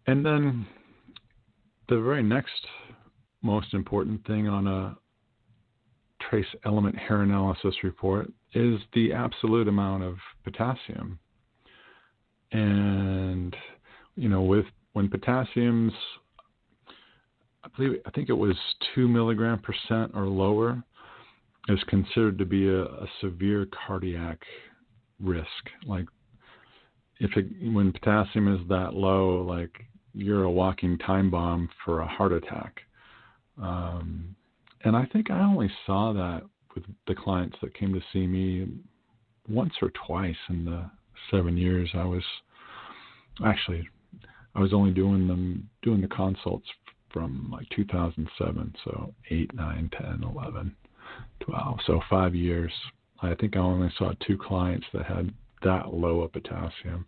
[0.06, 0.66] And then
[1.88, 2.66] the very next
[3.42, 4.96] most important thing on a
[6.28, 11.18] trace element hair analysis report is the absolute amount of potassium.
[12.52, 13.56] And
[14.16, 15.92] you know, with when potassium's
[17.64, 18.56] I believe I think it was
[18.94, 20.82] two milligram percent or lower
[21.68, 24.40] is considered to be a, a severe cardiac
[25.22, 25.46] risk.
[25.86, 26.06] Like
[27.18, 29.70] if it, when potassium is that low, like
[30.14, 32.80] you're a walking time bomb for a heart attack.
[33.62, 34.34] Um,
[34.84, 36.42] and I think I only saw that
[36.74, 38.68] with the clients that came to see me
[39.48, 40.90] once or twice in the
[41.30, 42.22] seven years I was
[43.44, 43.86] actually
[44.54, 46.66] I was only doing them doing the consults
[47.12, 50.76] from like 2007 so 8 9 10 11
[51.40, 52.72] 12 so 5 years.
[53.22, 55.32] I think I only saw two clients that had
[55.62, 57.06] that low of potassium.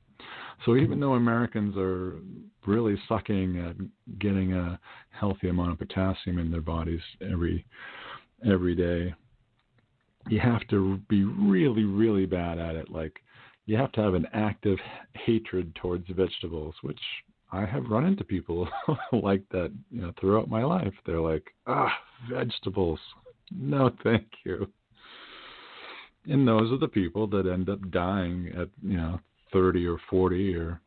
[0.65, 2.19] So even though Americans are
[2.67, 4.79] really sucking at getting a
[5.11, 7.65] healthy amount of potassium in their bodies every
[8.49, 9.15] every day,
[10.29, 12.91] you have to be really, really bad at it.
[12.91, 13.21] Like
[13.67, 14.79] you have to have an active
[15.15, 17.01] hatred towards vegetables, which
[17.53, 18.67] I have run into people
[19.13, 20.95] like that, you know, throughout my life.
[21.05, 21.93] They're like, ah,
[22.31, 22.99] vegetables.
[23.55, 24.67] No, thank you.
[26.27, 29.21] And those are the people that end up dying at, you know,
[29.53, 30.81] 30 or 40 or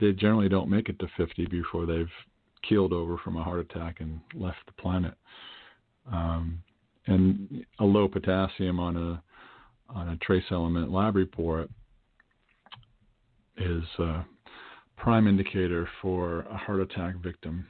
[0.00, 2.10] they generally don't make it to 50 before they've
[2.66, 5.12] keeled over from a heart attack and left the planet.
[6.10, 6.62] Um,
[7.06, 9.22] and a low potassium on a
[9.90, 11.68] on a trace element lab report
[13.56, 14.24] is a
[14.98, 17.66] prime indicator for a heart attack victim.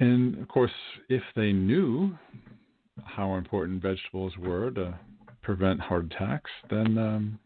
[0.00, 0.72] And of course,
[1.08, 2.16] if they knew
[3.04, 4.98] how important vegetables were to
[5.42, 7.38] prevent heart attacks, then um,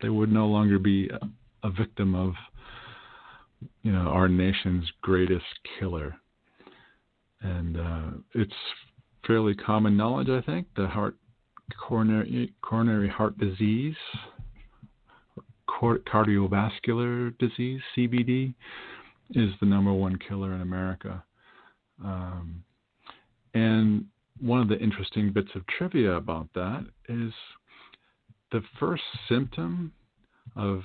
[0.00, 2.34] they would no longer be a, a victim of,
[3.82, 5.44] you know, our nation's greatest
[5.78, 6.14] killer.
[7.40, 8.52] And uh, it's
[9.26, 11.16] fairly common knowledge, I think, the heart
[11.76, 13.96] coronary coronary heart disease,
[15.80, 18.54] cardiovascular disease (CVD),
[19.30, 21.22] is the number one killer in America.
[22.04, 22.64] Um,
[23.54, 24.04] and
[24.40, 27.32] one of the interesting bits of trivia about that is
[28.52, 29.92] the first symptom
[30.56, 30.82] of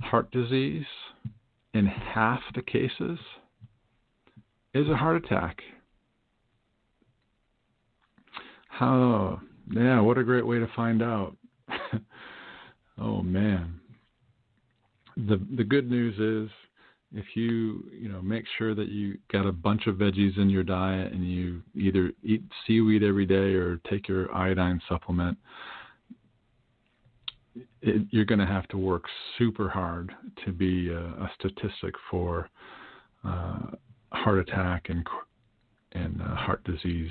[0.00, 0.86] heart disease
[1.74, 3.18] in half the cases
[4.74, 5.60] is a heart attack.
[8.68, 9.40] How,
[9.70, 11.36] yeah, what a great way to find out.
[12.98, 13.81] oh man.
[15.16, 16.50] The the good news is
[17.14, 20.62] if you you know make sure that you got a bunch of veggies in your
[20.62, 25.36] diet and you either eat seaweed every day or take your iodine supplement
[27.82, 29.04] it, you're going to have to work
[29.38, 30.12] super hard
[30.44, 32.48] to be a, a statistic for
[33.24, 33.58] uh,
[34.12, 35.06] heart attack and
[35.94, 37.10] and uh, heart disease.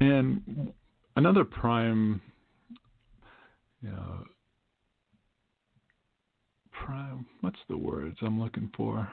[0.00, 0.72] And
[1.16, 2.20] another prime
[3.84, 4.24] you know,
[6.72, 7.26] prime.
[7.42, 9.08] What's the words I'm looking for?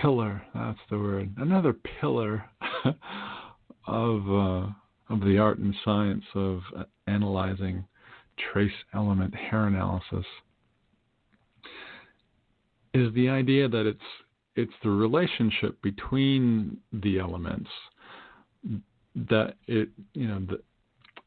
[0.00, 0.42] Pillar.
[0.54, 1.32] That's the word.
[1.38, 2.44] Another pillar
[3.86, 4.66] of uh,
[5.08, 6.60] of the art and science of
[7.06, 7.84] analyzing
[8.52, 10.24] trace element hair analysis
[12.94, 14.00] is the idea that it's
[14.54, 17.70] it's the relationship between the elements
[19.14, 20.58] that it you know the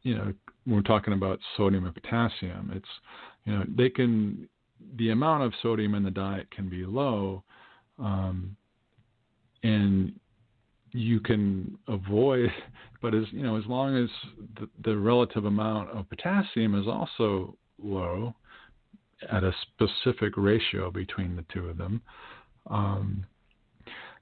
[0.06, 0.34] you know
[0.64, 2.88] when we're talking about sodium and potassium it's
[3.44, 4.48] you know they can
[4.98, 7.44] the amount of sodium in the diet can be low,
[8.00, 8.56] um,
[9.64, 10.14] and
[10.92, 12.50] you can avoid.
[13.02, 14.10] But as you know, as long as
[14.60, 18.34] the, the relative amount of potassium is also low,
[19.32, 22.02] at a specific ratio between the two of them,
[22.68, 23.24] um,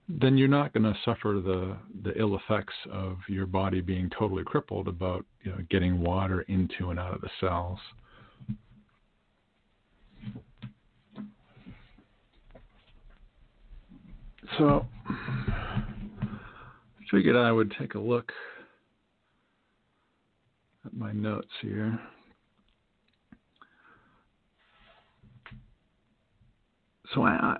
[0.10, 4.44] then you're not going to suffer the the ill effects of your body being totally
[4.44, 7.80] crippled about you know getting water into and out of the cells.
[14.58, 14.86] So,
[17.10, 18.32] figured I would take a look
[20.86, 22.00] at my notes here.
[27.14, 27.58] So I,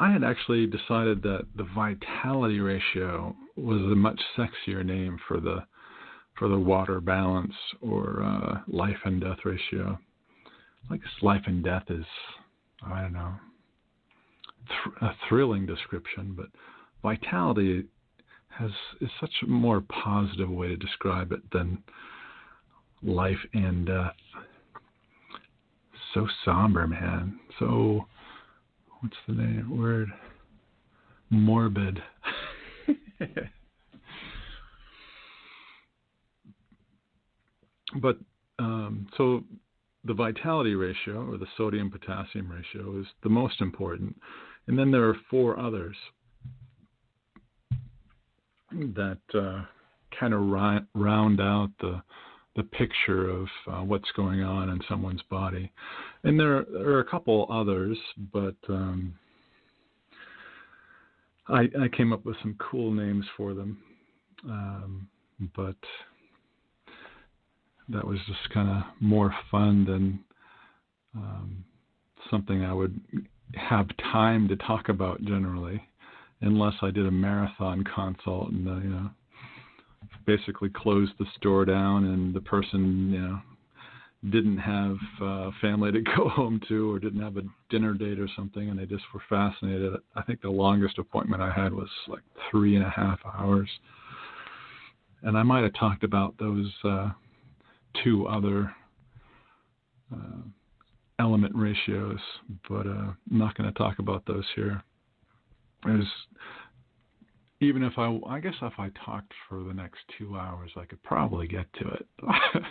[0.00, 5.64] I had actually decided that the vitality ratio was a much sexier name for the
[6.38, 9.98] for the water balance or uh, life and death ratio.
[10.88, 12.04] I guess life and death is
[12.86, 13.34] I don't know
[14.68, 16.46] th- a thrilling description, but
[17.02, 17.84] vitality
[18.50, 18.70] has
[19.00, 21.82] is such a more positive way to describe it than
[23.02, 24.14] life and death.
[26.14, 27.38] So somber, man.
[27.58, 28.06] So,
[29.00, 30.08] what's the name word?
[31.30, 32.02] Morbid.
[38.00, 38.18] but
[38.58, 39.44] um, so
[40.04, 44.16] the vitality ratio or the sodium potassium ratio is the most important.
[44.66, 45.96] And then there are four others
[48.70, 49.62] that uh,
[50.18, 50.40] kind of
[50.94, 52.02] round out the
[52.58, 55.70] the picture of uh, what's going on in someone's body.
[56.24, 57.96] And there, there are a couple others,
[58.32, 59.14] but um,
[61.46, 63.78] I, I, came up with some cool names for them.
[64.44, 65.08] Um,
[65.54, 65.76] but
[67.88, 70.18] that was just kind of more fun than
[71.14, 71.64] um,
[72.32, 73.00] something I would
[73.54, 75.80] have time to talk about generally,
[76.40, 79.10] unless I did a marathon consult and uh, you know
[80.28, 83.40] basically closed the store down and the person you know
[84.30, 88.28] didn't have uh, family to go home to or didn't have a dinner date or
[88.36, 89.94] something and they just were fascinated.
[90.14, 93.70] I think the longest appointment I had was like three and a half hours.
[95.22, 97.10] And I might have talked about those uh,
[98.04, 98.70] two other
[100.12, 100.42] uh,
[101.18, 102.20] element ratios,
[102.68, 104.82] but uh, I'm not going to talk about those here.
[105.84, 106.06] There's,
[107.60, 111.02] even if I, I guess if I talked for the next two hours, I could
[111.02, 112.06] probably get to it,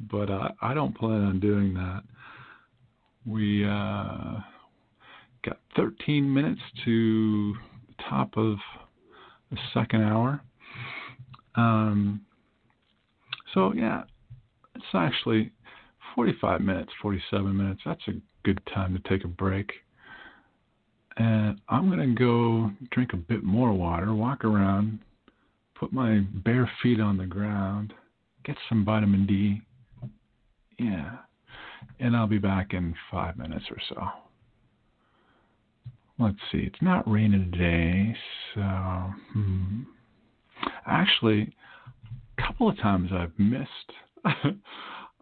[0.00, 2.02] but uh, I don't plan on doing that.
[3.26, 4.40] We uh,
[5.44, 7.54] got 13 minutes to
[7.88, 8.56] the top of
[9.50, 10.40] the second hour.
[11.54, 12.22] Um,
[13.52, 14.04] so yeah,
[14.74, 15.52] it's actually
[16.14, 17.80] 45 minutes, 47 minutes.
[17.84, 18.12] That's a
[18.42, 19.70] good time to take a break.
[21.16, 24.98] And I'm going to go drink a bit more water, walk around,
[25.78, 27.92] put my bare feet on the ground,
[28.44, 29.60] get some vitamin D.
[30.78, 31.18] Yeah.
[32.00, 34.02] And I'll be back in five minutes or so.
[36.18, 36.58] Let's see.
[36.58, 38.16] It's not raining today,
[38.54, 38.60] so.
[38.60, 39.82] Hmm.
[40.86, 41.54] Actually,
[42.38, 43.92] a couple of times I've missed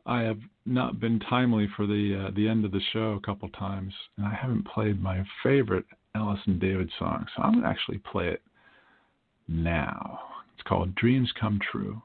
[0.07, 3.49] I have not been timely for the uh, the end of the show a couple
[3.51, 8.29] times, and I haven't played my favorite Alison David song, so I'm gonna actually play
[8.29, 8.43] it
[9.49, 10.21] now.
[10.55, 12.03] It's called "Dreams Come True."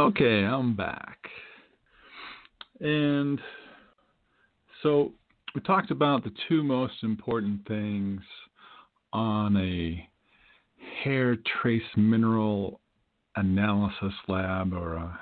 [0.00, 1.18] Okay, I'm back.
[2.80, 3.38] And
[4.82, 5.12] so
[5.54, 8.22] we talked about the two most important things
[9.12, 10.08] on a
[11.04, 12.80] hair trace mineral
[13.36, 15.20] analysis lab or a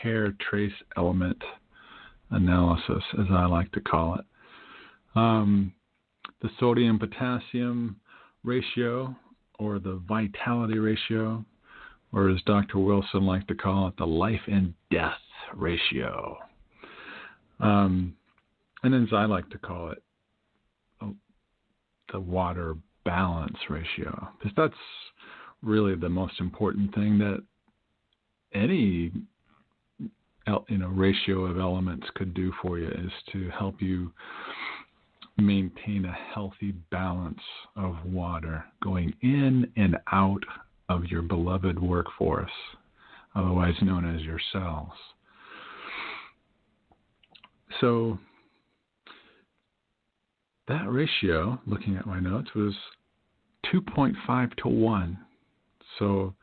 [0.00, 1.42] hair trace element
[2.30, 4.24] analysis, as I like to call it.
[5.14, 5.70] Um,
[6.40, 7.96] the sodium potassium
[8.42, 9.14] ratio
[9.58, 11.44] or the vitality ratio,
[12.12, 12.78] or as Dr.
[12.78, 15.12] Wilson liked to call it, the life and death
[15.54, 16.38] ratio.
[17.60, 18.14] Um,
[18.82, 20.02] and as I like to call it,
[21.00, 21.14] oh,
[22.12, 24.74] the water balance ratio, because that's
[25.62, 27.42] really the most important thing that
[28.54, 29.12] any
[30.68, 34.12] you know ratio of elements could do for you is to help you
[35.38, 37.40] maintain a healthy balance
[37.76, 40.42] of water going in and out
[40.88, 42.50] of your beloved workforce,
[43.34, 44.92] otherwise known as your cells.
[47.80, 48.18] So
[50.68, 52.74] that ratio, looking at my notes, was
[53.72, 55.18] 2.5 to 1.
[55.98, 56.34] So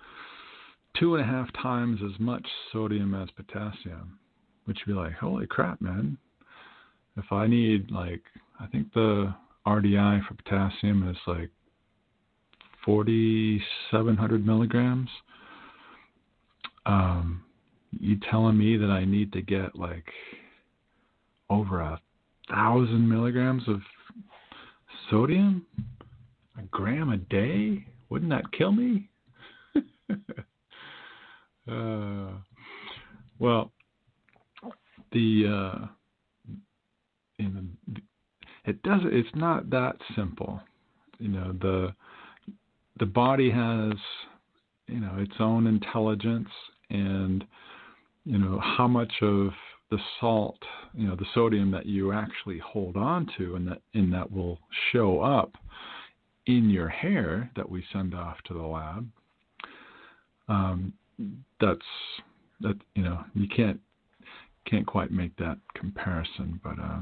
[0.99, 4.19] two and a half times as much sodium as potassium,
[4.65, 6.17] which would be like, holy crap, man.
[7.17, 8.21] If I need, like,
[8.59, 9.33] I think the
[9.65, 11.49] RDI for potassium is like
[12.85, 15.09] 4,700 milligrams.
[16.85, 17.43] Um,
[17.91, 20.05] you telling me that I need to get like
[21.49, 21.99] over a
[22.49, 23.81] thousand milligrams of
[25.09, 25.65] sodium?
[26.57, 27.85] A gram a day?
[28.09, 29.09] Wouldn't that kill me?
[31.71, 32.31] uh,
[33.39, 33.71] well,
[35.11, 35.87] the uh,
[37.37, 38.01] in the,
[38.65, 39.13] it doesn't.
[39.13, 40.59] it's not that simple.
[41.19, 41.93] You know the
[42.99, 43.93] the body has
[44.87, 46.49] you know its own intelligence
[46.89, 47.43] and
[48.25, 49.51] you know how much of
[49.89, 50.59] the salt
[50.93, 54.59] you know the sodium that you actually hold on to and that and that will
[54.91, 55.53] show up
[56.45, 59.07] in your hair that we send off to the lab
[60.47, 60.93] um,
[61.61, 61.79] that's
[62.59, 63.79] that you know you can't
[64.65, 67.01] can't quite make that comparison but uh,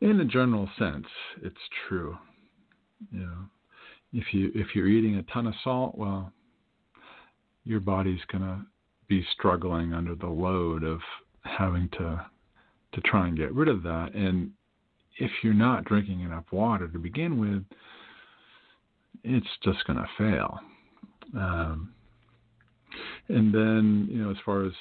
[0.00, 1.06] in a general sense
[1.42, 1.56] it's
[1.88, 2.16] true
[3.12, 3.38] you know
[4.12, 6.32] if you if you're eating a ton of salt well
[7.64, 8.58] your body's going to
[9.08, 11.00] be struggling under the load of
[11.42, 12.26] having to
[12.94, 14.14] to try and get rid of that.
[14.14, 14.50] And
[15.18, 17.64] if you're not drinking enough water to begin with
[19.24, 20.58] it's just going to fail.
[21.36, 21.92] Um,
[23.28, 24.72] and then you know as far as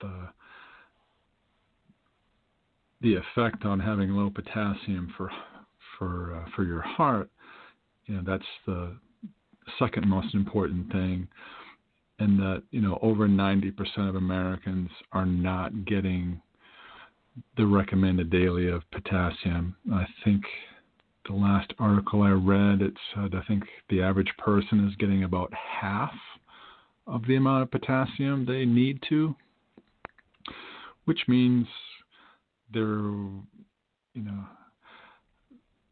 [0.00, 0.28] the
[3.02, 5.30] the effect on having low potassium for
[6.00, 7.30] for uh, for your heart
[8.06, 8.96] you know that's the
[9.78, 11.28] second most important thing
[12.18, 16.40] and that you know over 90% of Americans are not getting
[17.56, 19.76] the recommended daily of potassium.
[19.92, 20.42] I think
[21.28, 25.52] the last article I read it said I think the average person is getting about
[25.54, 26.12] half
[27.06, 29.34] of the amount of potassium they need to.
[31.06, 31.66] which means
[32.72, 32.84] they're,
[34.14, 34.44] you know,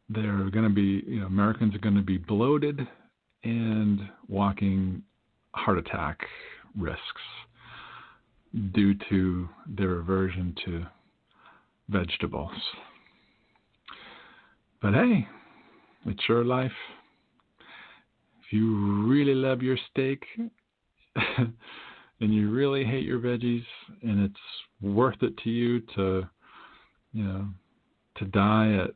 [0.09, 2.81] they're going to be, you know, Americans are going to be bloated
[3.45, 5.03] and walking
[5.53, 6.21] heart attack
[6.77, 7.03] risks
[8.73, 10.85] due to their aversion to
[11.89, 12.53] vegetables.
[14.81, 15.27] But hey,
[16.07, 16.73] it's your life.
[18.41, 20.25] If you really love your steak
[21.39, 21.55] and
[22.35, 23.65] you really hate your veggies
[24.03, 24.41] and it's
[24.81, 26.29] worth it to you to
[27.13, 27.47] you know
[28.17, 28.91] to die at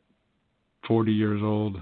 [0.87, 1.77] 40 years old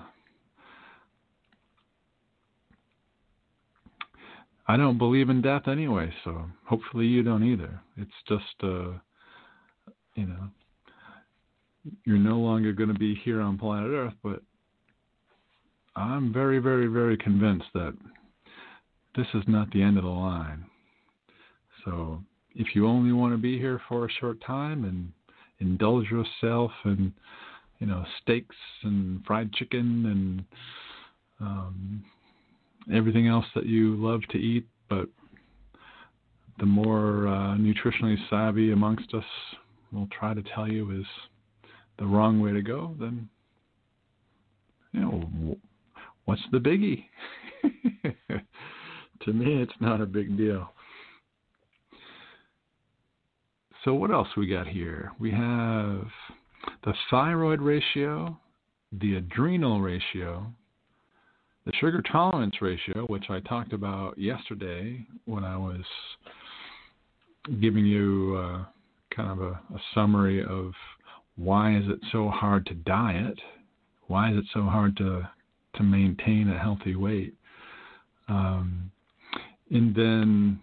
[4.70, 7.80] I don't believe in death anyway, so hopefully you don't either.
[7.96, 8.92] It's just uh
[10.14, 10.50] you know
[12.04, 14.42] you're no longer going to be here on planet Earth, but
[15.96, 17.96] I'm very, very, very convinced that
[19.16, 20.64] this is not the end of the line.
[21.84, 22.22] So
[22.54, 25.12] if you only want to be here for a short time and
[25.58, 27.12] indulge yourself in,
[27.80, 30.44] you know, steaks and fried chicken and
[31.40, 32.04] um,
[32.94, 35.08] everything else that you love to eat, but
[36.58, 39.24] the more uh, nutritionally savvy amongst us
[39.92, 41.06] will try to tell you is
[41.98, 43.28] the wrong way to go, then
[44.92, 45.56] you know
[46.26, 47.06] what's the biggie?
[49.24, 50.70] to me, it's not a big deal.
[53.84, 55.12] So what else we got here?
[55.18, 56.06] We have
[56.84, 58.38] the thyroid ratio,
[58.92, 60.46] the adrenal ratio,
[61.66, 65.84] the sugar tolerance ratio, which I talked about yesterday when I was
[67.60, 68.64] giving you uh,
[69.14, 70.72] kind of a, a summary of
[71.36, 73.38] why is it so hard to diet?
[74.08, 75.28] Why is it so hard to
[75.76, 77.34] to maintain a healthy weight?
[78.28, 78.90] Um,
[79.70, 80.60] and then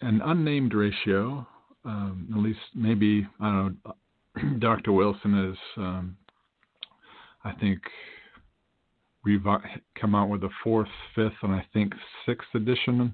[0.00, 1.46] an unnamed ratio,
[1.84, 4.58] um, at least maybe I don't know.
[4.58, 4.92] Dr.
[4.92, 6.16] Wilson has, um,
[7.44, 7.80] I think,
[9.26, 11.92] revi- come out with a fourth, fifth, and I think
[12.24, 13.12] sixth edition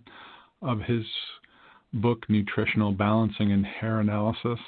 [0.62, 1.04] of his
[1.94, 4.60] book, Nutritional Balancing and Hair Analysis.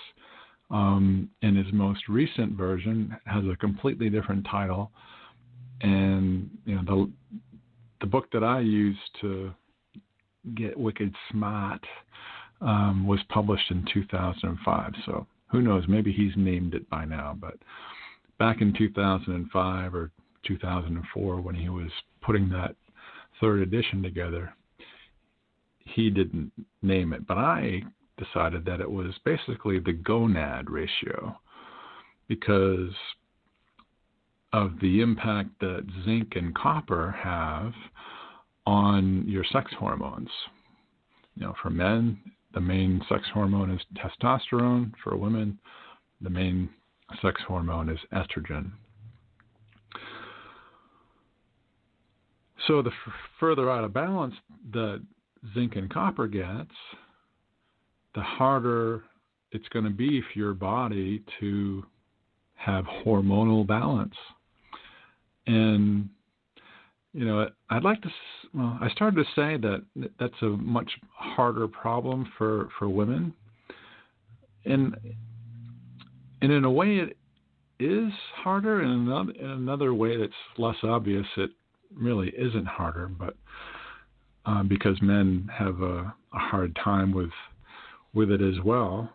[0.71, 4.93] Um, and his most recent version has a completely different title.
[5.81, 7.11] And you know the
[8.01, 9.53] the book that I used to
[10.55, 11.85] get wicked smart
[12.61, 14.93] um, was published in 2005.
[15.07, 15.85] So who knows?
[15.89, 17.37] Maybe he's named it by now.
[17.39, 17.57] But
[18.39, 20.11] back in 2005 or
[20.47, 21.91] 2004, when he was
[22.23, 22.75] putting that
[23.41, 24.55] third edition together,
[25.79, 26.53] he didn't
[26.83, 27.27] name it.
[27.27, 27.83] But I
[28.19, 31.37] decided that it was basically the gonad ratio
[32.29, 32.93] because
[34.53, 37.73] of the impact that zinc and copper have
[38.67, 40.29] on your sex hormones.
[41.37, 42.19] You know, for men,
[42.55, 44.93] the main sex hormone is testosterone.
[45.03, 45.59] For women,
[46.21, 46.69] the main
[47.23, 48.73] sex hormone is estrogen.
[52.67, 54.35] So the f- further out of balance
[54.73, 55.03] the
[55.55, 56.75] zinc and copper gets,
[58.15, 59.03] the harder
[59.53, 61.85] it's going to be for your body to
[62.55, 64.15] have hormonal balance.
[65.47, 66.09] And
[67.13, 68.11] you know, I'd like to.
[68.55, 69.85] Well, I started to say that
[70.19, 73.33] that's a much harder problem for for women,
[74.65, 74.97] and
[76.41, 77.17] and in a way it
[77.79, 78.83] is harder.
[78.83, 81.51] In another in another way that's less obvious, it
[81.95, 83.09] really isn't harder.
[83.09, 83.37] But
[84.47, 87.31] uh, because men have a, a hard time with
[88.15, 89.11] with it as well,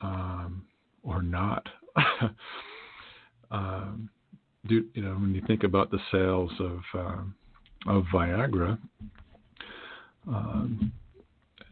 [0.00, 0.64] um,
[1.02, 1.66] or not.
[3.50, 4.08] um,
[4.66, 7.34] do you know when you think about the sales of um,
[7.86, 8.78] of Viagra,
[10.26, 10.92] um,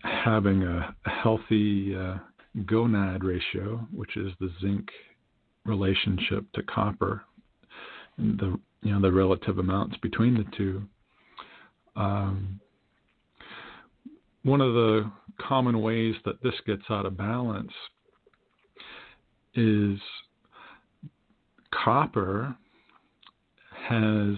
[0.02, 2.18] having a, a healthy uh,
[2.60, 4.88] gonad ratio, which is the zinc
[5.64, 7.22] relationship to copper,
[8.18, 10.82] and the you know the relative amounts between the two.
[11.96, 12.60] Um,
[14.42, 17.72] one of the common ways that this gets out of balance
[19.54, 19.98] is
[21.72, 22.56] copper
[23.92, 24.36] has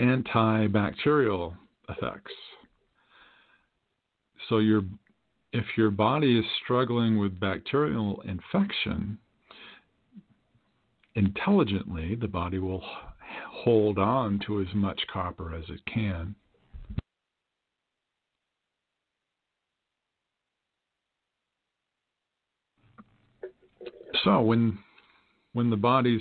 [0.00, 1.54] antibacterial
[1.88, 2.32] effects.
[4.48, 4.82] So your
[5.52, 9.18] if your body is struggling with bacterial infection,
[11.14, 12.84] intelligently the body will
[13.48, 16.34] hold on to as much copper as it can.
[24.24, 24.78] So when
[25.52, 26.20] when the body's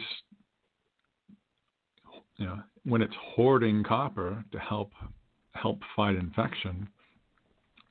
[2.39, 4.91] you know when it's hoarding copper to help
[5.51, 6.87] help fight infection,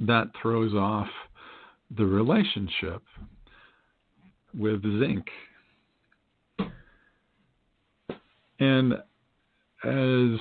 [0.01, 1.09] that throws off
[1.97, 3.03] the relationship
[4.55, 5.27] with zinc.
[8.61, 8.95] And
[9.85, 10.41] as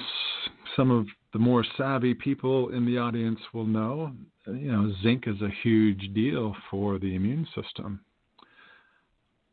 [0.75, 4.11] some of the more savvy people in the audience will know,
[4.47, 7.99] you know, zinc is a huge deal for the immune system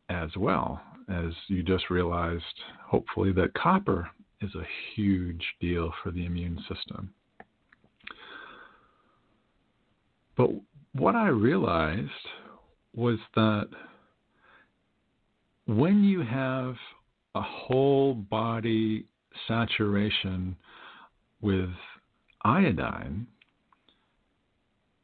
[0.09, 2.45] as well as you just realized,
[2.87, 4.09] hopefully, that copper
[4.45, 7.13] is a huge deal for the immune system.
[10.37, 10.51] But
[10.93, 12.11] what I realized
[12.95, 13.69] was that
[15.67, 16.75] when you have
[17.35, 19.07] a whole body
[19.49, 20.57] saturation
[21.41, 21.71] with
[22.45, 23.27] iodine,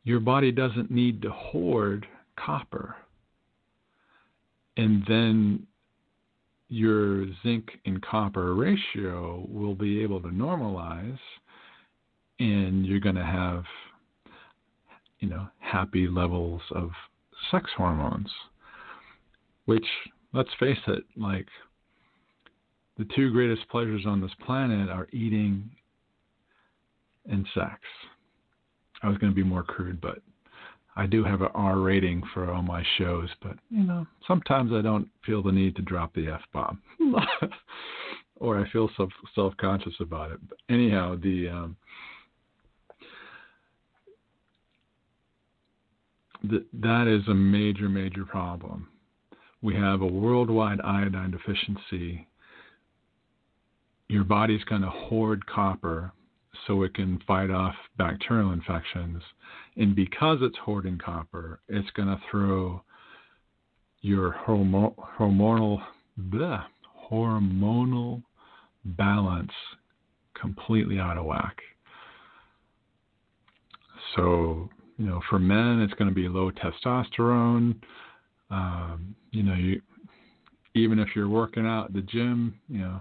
[0.05, 2.97] your body doesn't need to hoard copper.
[4.77, 5.67] And then
[6.71, 11.19] your zinc and copper ratio will be able to normalize
[12.39, 13.65] and you're going to have
[15.19, 16.91] you know happy levels of
[17.51, 18.31] sex hormones
[19.65, 19.85] which
[20.33, 21.49] let's face it like
[22.99, 25.69] the two greatest pleasures on this planet are eating
[27.29, 27.81] and sex.
[29.03, 30.19] I was going to be more crude but
[31.01, 34.83] I do have an R rating for all my shows, but you know, sometimes I
[34.83, 36.83] don't feel the need to drop the F bomb,
[38.37, 38.91] or I feel
[39.35, 40.41] self conscious about it.
[40.47, 41.77] But anyhow, the um,
[46.45, 48.87] the, that is a major major problem.
[49.63, 52.29] We have a worldwide iodine deficiency.
[54.09, 56.13] Your body's going to hoard copper
[56.67, 59.23] so it can fight off bacterial infections.
[59.77, 62.83] And because it's hoarding copper, it's going to throw
[64.03, 65.83] your hormo- hormonal
[66.19, 66.65] bleh,
[67.11, 68.23] hormonal
[68.85, 69.53] balance
[70.41, 71.57] completely out of whack.
[74.17, 77.77] So, you know, for men, it's going to be low testosterone.
[78.51, 79.81] Um, you know, you
[80.75, 83.01] even if you're working out at the gym, you know,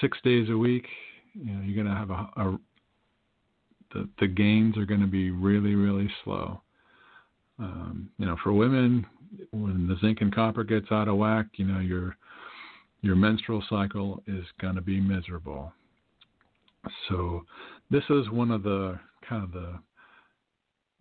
[0.00, 0.86] six days a week,
[1.34, 2.58] you know you're going to have a, a
[3.92, 6.60] the the gains are going to be really really slow.
[7.58, 9.06] Um, you know, for women,
[9.50, 12.16] when the zinc and copper gets out of whack, you know your
[13.02, 15.72] your menstrual cycle is going to be miserable.
[17.08, 17.44] So
[17.90, 19.78] this is one of the kind of the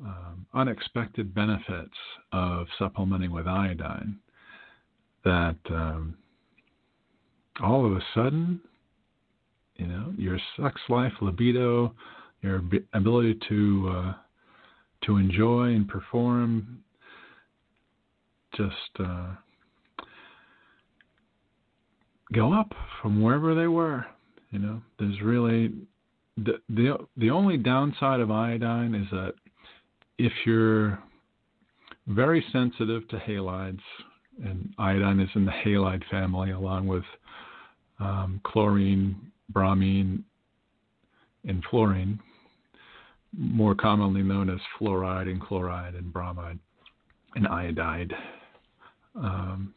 [0.04, 1.96] um, unexpected benefits
[2.32, 4.18] of supplementing with iodine.
[5.24, 6.18] That um,
[7.62, 8.60] all of a sudden
[9.76, 11.94] you know, your sex life, libido,
[12.42, 12.62] your
[12.94, 14.14] ability to uh,
[15.06, 16.80] to enjoy and perform,
[18.56, 19.34] just uh,
[22.34, 24.06] go up from wherever they were.
[24.52, 25.72] You know, there's really
[26.38, 29.34] the the the only downside of iodine is that
[30.18, 31.00] if you're
[32.08, 33.80] very sensitive to halides,
[34.44, 37.04] and iodine is in the halide family along with
[38.00, 40.24] um, chlorine, bromine,
[41.48, 42.20] and fluorine,
[43.38, 46.60] more commonly known as fluoride and chloride and bromide
[47.36, 48.14] and iodide.
[49.16, 49.74] Um,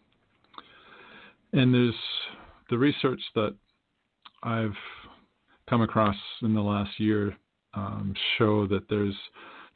[1.52, 1.94] and there's
[2.70, 3.54] the research that
[4.42, 4.76] I've
[5.68, 7.34] come across in the last year
[7.74, 9.14] um, show that there's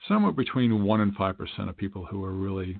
[0.06, 2.78] somewhere between one and five percent of people who are really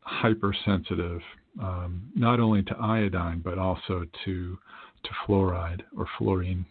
[0.00, 1.20] hypersensitive,
[1.62, 4.58] um, not only to iodine but also to
[5.06, 6.64] to fluoride or fluorine.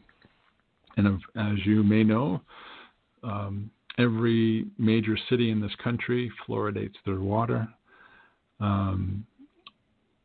[0.98, 2.42] And as you may know,
[3.24, 7.68] um, every major city in this country fluoridates their water.
[8.60, 9.26] Um,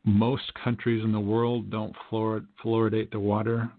[0.03, 3.69] most countries in the world don't fluor- fluoridate the water.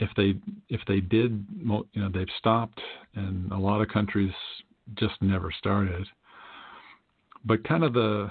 [0.00, 0.34] If they
[0.68, 2.80] if they did, you know, they've stopped,
[3.14, 4.32] and a lot of countries
[4.96, 6.04] just never started.
[7.44, 8.30] But kind of the,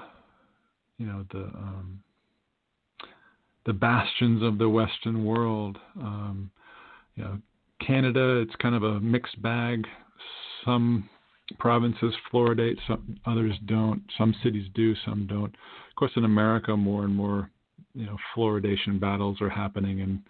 [0.97, 2.03] you know, the um,
[3.65, 5.77] the bastions of the Western world.
[5.97, 6.51] Um,
[7.15, 7.37] you know,
[7.85, 9.85] Canada, it's kind of a mixed bag.
[10.65, 11.09] Some
[11.59, 14.01] provinces fluoridate, some others don't.
[14.17, 15.53] Some cities do, some don't.
[15.53, 17.49] Of course, in America, more and more,
[17.93, 20.21] you know, fluoridation battles are happening, and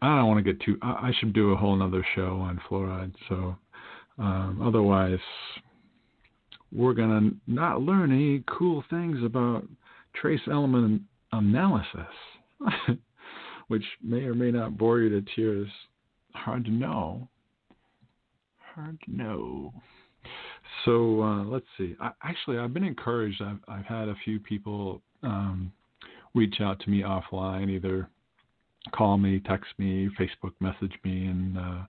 [0.00, 2.60] I don't want to get too, I, I should do a whole nother show on
[2.68, 3.14] fluoride.
[3.28, 3.56] So,
[4.18, 5.18] um, otherwise,
[6.70, 9.66] we're going to not learn any cool things about
[10.14, 12.06] trace element analysis,
[13.72, 15.66] which may or may not bore you to tears.
[16.34, 17.26] Hard to know.
[18.74, 19.72] Hard to know.
[20.84, 21.96] So uh, let's see.
[21.98, 23.40] I, actually, I've been encouraged.
[23.40, 25.72] I've, I've had a few people um,
[26.34, 28.10] reach out to me offline, either
[28.94, 31.82] call me, text me, Facebook message me, and uh,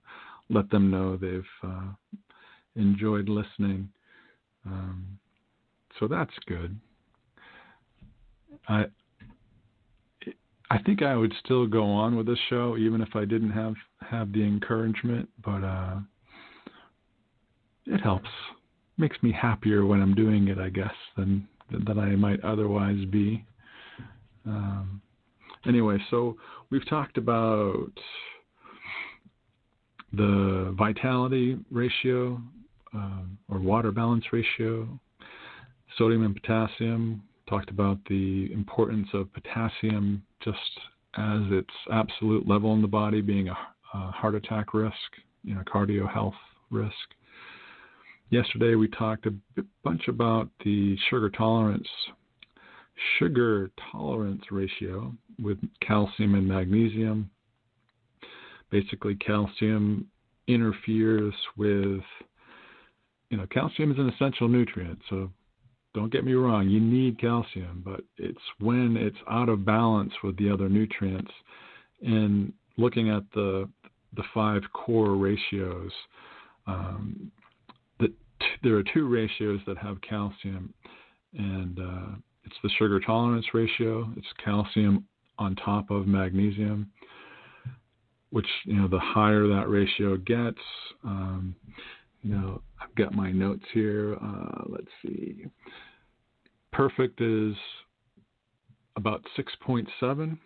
[0.48, 1.88] let them know they've uh,
[2.76, 3.90] enjoyed listening.
[4.64, 5.18] Um,
[6.00, 6.80] so that's good.
[8.70, 8.86] I
[10.74, 13.74] I think I would still go on with this show even if I didn't have
[14.00, 15.96] have the encouragement, but uh,
[17.86, 18.28] it helps.
[18.98, 23.44] Makes me happier when I'm doing it, I guess, than than I might otherwise be.
[24.46, 25.00] Um,
[25.64, 26.36] anyway, so
[26.70, 27.92] we've talked about
[30.12, 32.40] the vitality ratio
[32.92, 34.88] um, or water balance ratio,
[35.96, 37.22] sodium and potassium.
[37.48, 40.58] Talked about the importance of potassium just
[41.16, 43.56] as its absolute level in the body being a,
[43.94, 44.94] a heart attack risk,
[45.42, 46.34] you know, cardio health
[46.70, 46.94] risk.
[48.30, 49.34] Yesterday we talked a
[49.84, 51.86] bunch about the sugar tolerance
[53.18, 55.12] sugar tolerance ratio
[55.42, 57.30] with calcium and magnesium.
[58.70, 60.06] Basically, calcium
[60.46, 62.02] interferes with,
[63.30, 64.98] you know, calcium is an essential nutrient.
[65.08, 65.30] So
[65.94, 70.36] don't get me wrong, you need calcium, but it's when it's out of balance with
[70.36, 71.30] the other nutrients.
[72.02, 73.68] And looking at the
[74.16, 75.90] the five core ratios,
[76.66, 77.30] um,
[77.98, 78.12] the,
[78.62, 80.72] there are two ratios that have calcium,
[81.32, 84.08] and uh, it's the sugar tolerance ratio.
[84.16, 85.04] It's calcium
[85.38, 86.90] on top of magnesium,
[88.30, 90.58] which you know the higher that ratio gets.
[91.04, 91.54] Um,
[92.22, 92.62] you know,
[92.96, 94.16] got my notes here.
[94.22, 95.46] Uh, let's see.
[96.72, 97.54] Perfect is
[98.96, 100.38] about 6.7.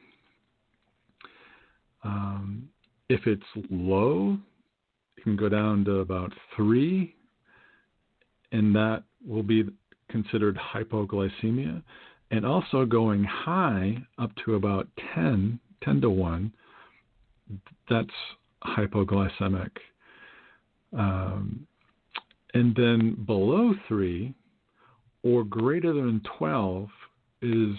[2.05, 2.69] Um,
[3.09, 4.39] if it's low,
[5.17, 7.15] it can go down to about 3,
[8.53, 9.65] and that will be
[10.11, 11.83] considered hypoglycemia.
[12.31, 16.53] And also going high up to about 10, 10 to 1,
[17.89, 18.09] that's
[18.65, 19.71] hypoglycemic.
[20.97, 21.67] Um,
[22.55, 24.35] and then below 3
[25.23, 26.89] or greater than 12
[27.43, 27.77] is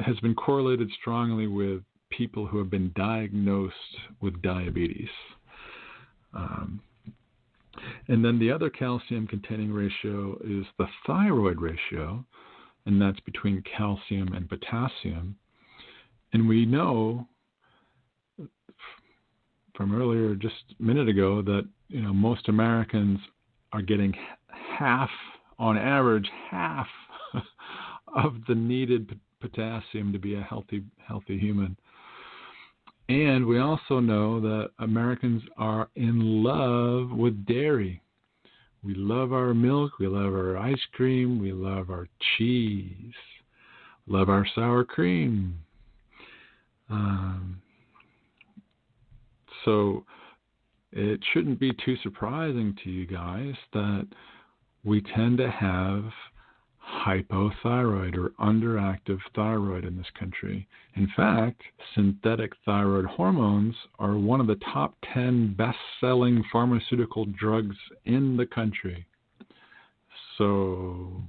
[0.00, 1.80] has been correlated strongly with
[2.10, 3.74] people who have been diagnosed
[4.20, 5.08] with diabetes.
[6.32, 6.80] Um,
[8.08, 12.24] and then the other calcium containing ratio is the thyroid ratio,
[12.86, 15.36] and that's between calcium and potassium.
[16.32, 17.28] And we know
[19.76, 23.18] from earlier, just a minute ago, that you know most Americans
[23.74, 24.14] are getting
[24.78, 25.10] half,
[25.58, 26.86] on average, half
[28.16, 31.76] of the needed potassium to be a healthy healthy human.
[33.08, 38.00] And we also know that Americans are in love with dairy.
[38.84, 42.06] We love our milk, we love our ice cream, we love our
[42.36, 43.14] cheese,
[44.06, 45.58] love our sour cream.
[46.88, 47.60] Um,
[49.64, 50.04] so
[50.94, 54.06] it shouldn't be too surprising to you guys that
[54.84, 56.04] we tend to have
[57.04, 60.68] hypothyroid or underactive thyroid in this country.
[60.94, 61.62] In fact,
[61.94, 68.46] synthetic thyroid hormones are one of the top 10 best selling pharmaceutical drugs in the
[68.46, 69.04] country.
[70.38, 71.22] So,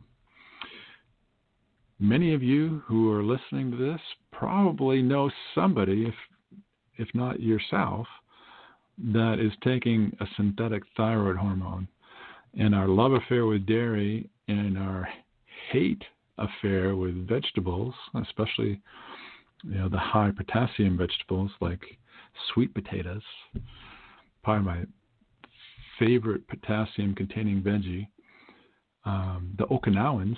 [1.99, 4.01] many of you who are listening to this
[4.31, 6.15] probably know somebody, if,
[6.97, 8.05] if not yourself,
[8.97, 11.87] that is taking a synthetic thyroid hormone.
[12.57, 15.07] And our love affair with dairy and our
[15.71, 16.03] hate
[16.37, 18.81] affair with vegetables, especially
[19.63, 21.81] you know the high potassium vegetables like
[22.53, 23.23] sweet potatoes,
[24.43, 24.83] probably my
[25.99, 28.07] favorite potassium containing veggie.
[29.05, 30.37] Um, the Okinawans,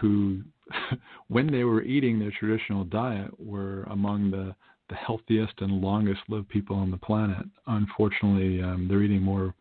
[0.00, 0.42] who
[1.28, 4.54] when they were eating their traditional diet, were among the
[4.92, 7.46] the healthiest and longest lived people on the planet.
[7.66, 9.54] Unfortunately, um, they're eating more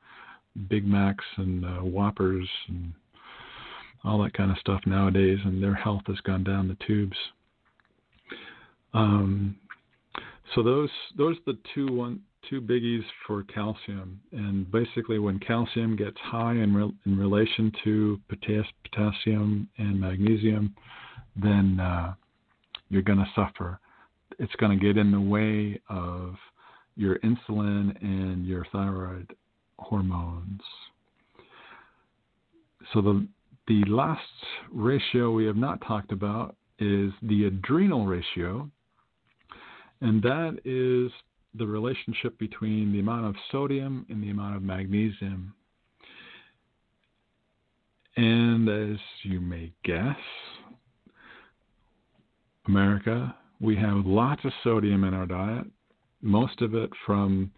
[0.70, 2.92] Big Macs and uh, Whoppers and
[4.04, 7.16] all that kind of stuff nowadays, and their health has gone down the tubes.
[8.94, 9.56] Um,
[10.54, 15.96] so those those are the two one two biggies for calcium, and basically when calcium
[15.96, 20.76] gets high in re, in relation to potassium and magnesium,
[21.42, 22.14] then uh,
[22.90, 23.80] you're going to suffer.
[24.42, 26.34] It's going to get in the way of
[26.96, 29.36] your insulin and your thyroid
[29.78, 30.62] hormones.
[32.92, 33.28] So the
[33.68, 34.22] the last
[34.72, 38.68] ratio we have not talked about is the adrenal ratio,
[40.02, 41.12] and that is
[41.54, 45.54] the relationship between the amount of sodium and the amount of magnesium.
[48.18, 50.18] And as you may guess,
[52.68, 55.68] America, we have lots of sodium in our diet,
[56.22, 57.52] most of it from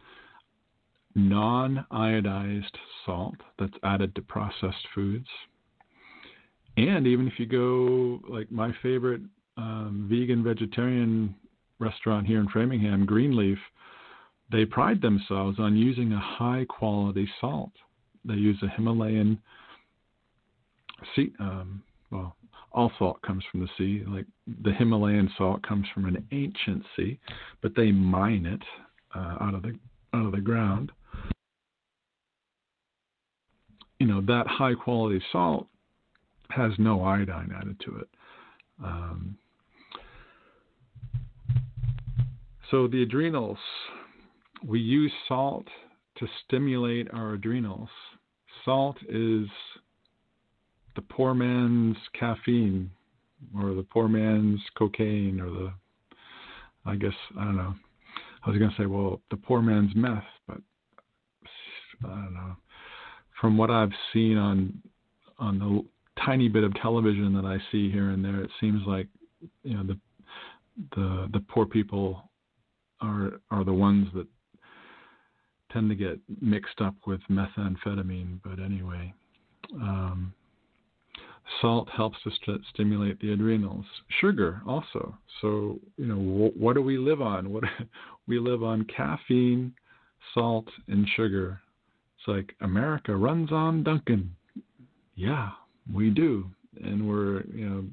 [1.15, 2.75] non iodized
[3.05, 5.27] salt that's added to processed foods.
[6.75, 9.21] And even if you go, like my favorite
[9.57, 11.35] um, vegan vegetarian
[11.79, 13.59] restaurant here in Framingham, Greenleaf,
[14.51, 17.71] they pride themselves on using a high quality salt.
[18.25, 19.39] They use a Himalayan
[21.15, 22.35] sea, um, well,
[22.73, 24.03] all salt comes from the sea.
[24.07, 24.25] Like
[24.63, 27.19] the Himalayan salt comes from an ancient sea,
[27.61, 28.63] but they mine it
[29.15, 29.77] uh, out of the
[30.13, 30.91] out of the ground.
[33.99, 35.67] You know that high quality salt
[36.49, 38.07] has no iodine added to it.
[38.83, 39.37] Um,
[42.69, 43.57] so the adrenals,
[44.65, 45.67] we use salt
[46.17, 47.89] to stimulate our adrenals.
[48.65, 49.47] Salt is
[50.95, 52.89] the poor man's caffeine
[53.57, 55.73] or the poor man's cocaine or the
[56.85, 57.73] I guess I don't know.
[58.45, 60.59] I was going to say, well, the poor man's meth, but
[62.03, 62.55] I don't know.
[63.39, 64.81] From what I've seen on
[65.39, 65.83] on the
[66.23, 69.07] tiny bit of television that I see here and there, it seems like
[69.63, 69.99] you know the
[70.95, 72.29] the the poor people
[73.01, 74.27] are are the ones that
[75.71, 78.39] tend to get mixed up with methamphetamine.
[78.43, 79.13] But anyway,
[79.75, 80.33] um,
[81.61, 83.85] salt helps to st- stimulate the adrenals.
[84.21, 85.17] Sugar also.
[85.41, 86.15] So you know
[86.49, 87.51] wh- what do we live on?
[87.51, 87.63] What
[88.27, 89.73] we live on caffeine,
[90.33, 91.59] salt, and sugar.
[92.17, 94.35] It's like America runs on Dunkin'.
[95.15, 95.51] Yeah,
[95.93, 96.49] we do,
[96.81, 97.85] and we're you know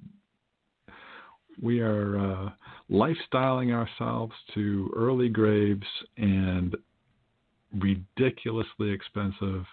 [1.63, 2.51] we are uh,
[2.91, 5.87] lifestyling ourselves to early graves
[6.17, 6.77] and
[7.79, 9.65] ridiculously expensive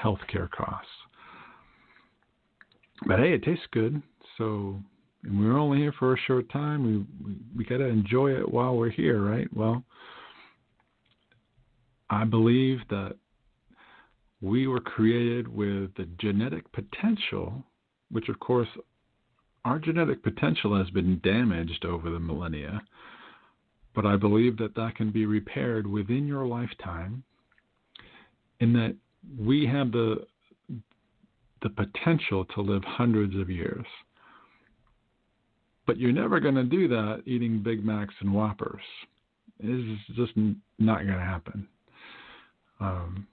[0.00, 0.88] healthcare costs.
[3.06, 4.02] But hey, it tastes good,
[4.36, 4.80] so
[5.24, 6.84] and we're only here for a short time.
[6.84, 9.48] We we, we got to enjoy it while we're here, right?
[9.54, 9.84] Well,
[12.10, 13.16] I believe that
[14.40, 17.64] we were created with the genetic potential,
[18.10, 18.68] which of course
[19.64, 22.82] our genetic potential has been damaged over the millennia,
[23.94, 27.24] but I believe that that can be repaired within your lifetime
[28.60, 28.94] in that
[29.38, 30.26] we have the
[31.62, 33.86] the potential to live hundreds of years.
[35.86, 38.82] But you're never going to do that eating Big Macs and Whoppers.
[39.58, 40.32] It's just
[40.78, 41.66] not going to happen.
[42.80, 43.26] Um,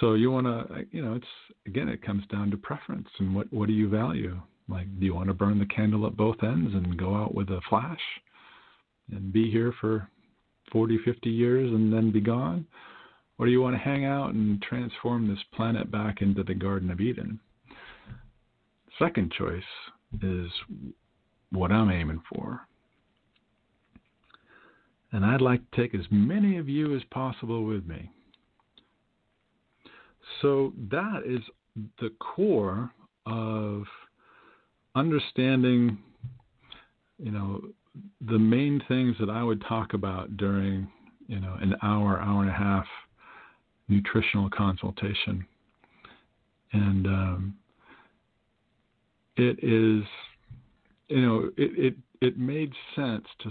[0.00, 1.26] so you want to, you know, it's
[1.66, 4.40] again, it comes down to preference and what what do you value?
[4.68, 7.48] Like, do you want to burn the candle at both ends and go out with
[7.48, 8.00] a flash
[9.10, 10.08] and be here for
[10.72, 12.66] 40, 50 years and then be gone?
[13.38, 16.90] Or do you want to hang out and transform this planet back into the Garden
[16.90, 17.38] of Eden?
[18.98, 19.62] Second choice
[20.22, 20.50] is
[21.52, 22.60] what I'm aiming for.
[25.12, 28.10] And I'd like to take as many of you as possible with me.
[30.42, 31.40] So that is
[32.00, 32.90] the core
[33.24, 33.84] of
[34.94, 35.98] understanding,
[37.18, 37.62] you know,
[38.20, 40.88] the main things that I would talk about during,
[41.28, 42.86] you know, an hour, hour and a half
[43.88, 45.44] nutritional consultation.
[46.72, 47.54] And um,
[49.36, 50.04] it is,
[51.08, 53.50] you know, it, it, it made sense to,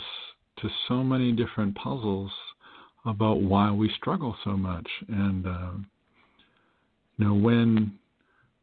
[0.62, 2.32] to so many different puzzles
[3.06, 4.88] about why we struggle so much.
[5.08, 5.88] And, um,
[7.18, 7.98] you know, when,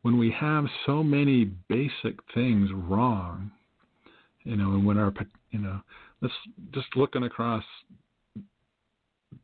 [0.03, 3.51] when we have so many basic things wrong,
[4.45, 5.13] you know, and when our,
[5.51, 5.81] you know,
[6.21, 6.35] let's
[6.73, 7.65] just looking across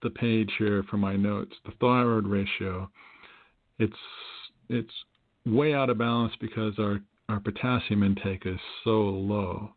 [0.03, 2.91] the page here for my notes, the thyroid ratio,
[3.79, 3.93] it's
[4.69, 4.93] it's
[5.47, 9.71] way out of balance because our our potassium intake is so low.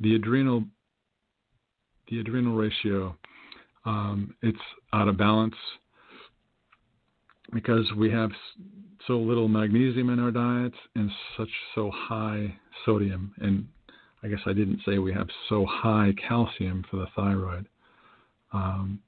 [0.00, 0.64] The adrenal
[2.08, 3.16] the adrenal ratio,
[3.84, 4.58] um, it's
[4.92, 5.54] out of balance
[7.52, 8.30] because we have
[9.06, 12.54] so little magnesium in our diets and such so high
[12.84, 13.66] sodium and
[14.22, 17.66] I guess I didn't say we have so high calcium for the thyroid.
[18.52, 19.00] Um,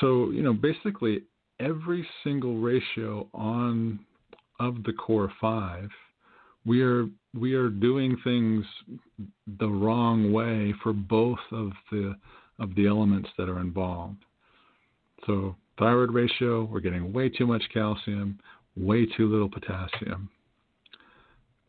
[0.00, 1.22] so you know, basically
[1.60, 4.00] every single ratio on
[4.60, 5.88] of the core five,
[6.64, 7.06] we are
[7.38, 8.64] we are doing things
[9.58, 12.14] the wrong way for both of the
[12.58, 14.24] of the elements that are involved.
[15.26, 18.38] So thyroid ratio, we're getting way too much calcium,
[18.76, 20.30] way too little potassium.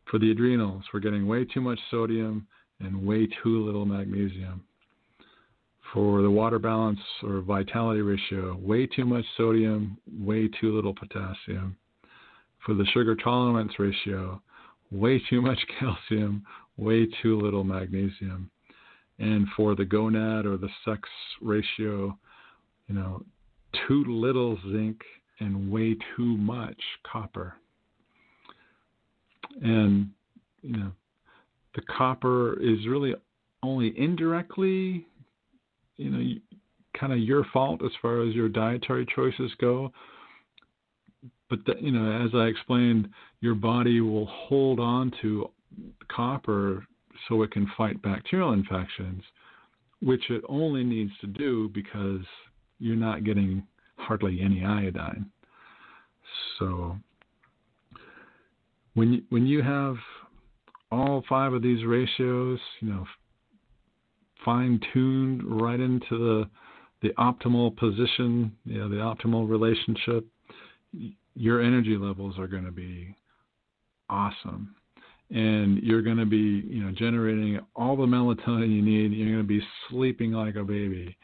[0.09, 2.47] For the adrenals, we're getting way too much sodium
[2.79, 4.63] and way too little magnesium.
[5.93, 11.77] For the water balance or vitality ratio, way too much sodium, way too little potassium.
[12.65, 14.41] For the sugar tolerance ratio,
[14.91, 16.45] way too much calcium,
[16.77, 18.49] way too little magnesium.
[19.19, 21.07] And for the gonad or the sex
[21.41, 22.17] ratio,
[22.87, 23.23] you know,
[23.87, 24.99] too little zinc
[25.39, 26.79] and way too much
[27.09, 27.53] copper.
[29.61, 30.09] And,
[30.61, 30.91] you know,
[31.75, 33.13] the copper is really
[33.63, 35.05] only indirectly,
[35.97, 36.35] you know,
[36.99, 39.91] kind of your fault as far as your dietary choices go.
[41.49, 43.09] But, the, you know, as I explained,
[43.41, 45.51] your body will hold on to
[46.09, 46.85] copper
[47.27, 49.21] so it can fight bacterial infections,
[50.01, 52.21] which it only needs to do because
[52.79, 53.63] you're not getting
[53.97, 55.29] hardly any iodine.
[56.57, 56.97] So
[58.93, 59.95] when you, when you have
[60.91, 63.05] all five of these ratios, you know,
[64.43, 66.49] fine tuned right into the
[67.01, 70.25] the optimal position, you know, the optimal relationship,
[71.35, 73.13] your energy levels are going to be
[74.09, 74.73] awesome.
[75.29, 79.11] And you're going to be, you know, generating all the melatonin you need.
[79.11, 81.15] You're going to be sleeping like a baby.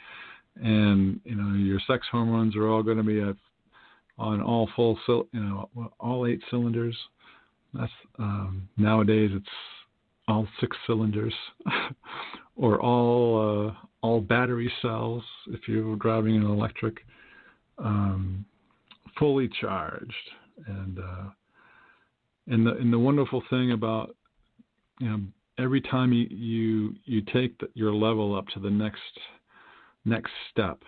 [0.58, 3.36] And, you know, your sex hormones are all going to be at,
[4.18, 5.70] on all full, you know,
[6.00, 6.98] all eight cylinders.
[7.74, 9.48] That's um, nowadays it's
[10.28, 11.34] all six cylinders,
[12.56, 16.98] or all uh, all battery cells if you're driving an electric,
[17.78, 18.46] um,
[19.18, 20.14] fully charged.
[20.68, 21.30] And uh,
[22.48, 24.16] and the and the wonderful thing about
[25.00, 25.20] you know
[25.58, 29.00] every time you you, you take the, your level up to the next
[30.06, 30.82] next step,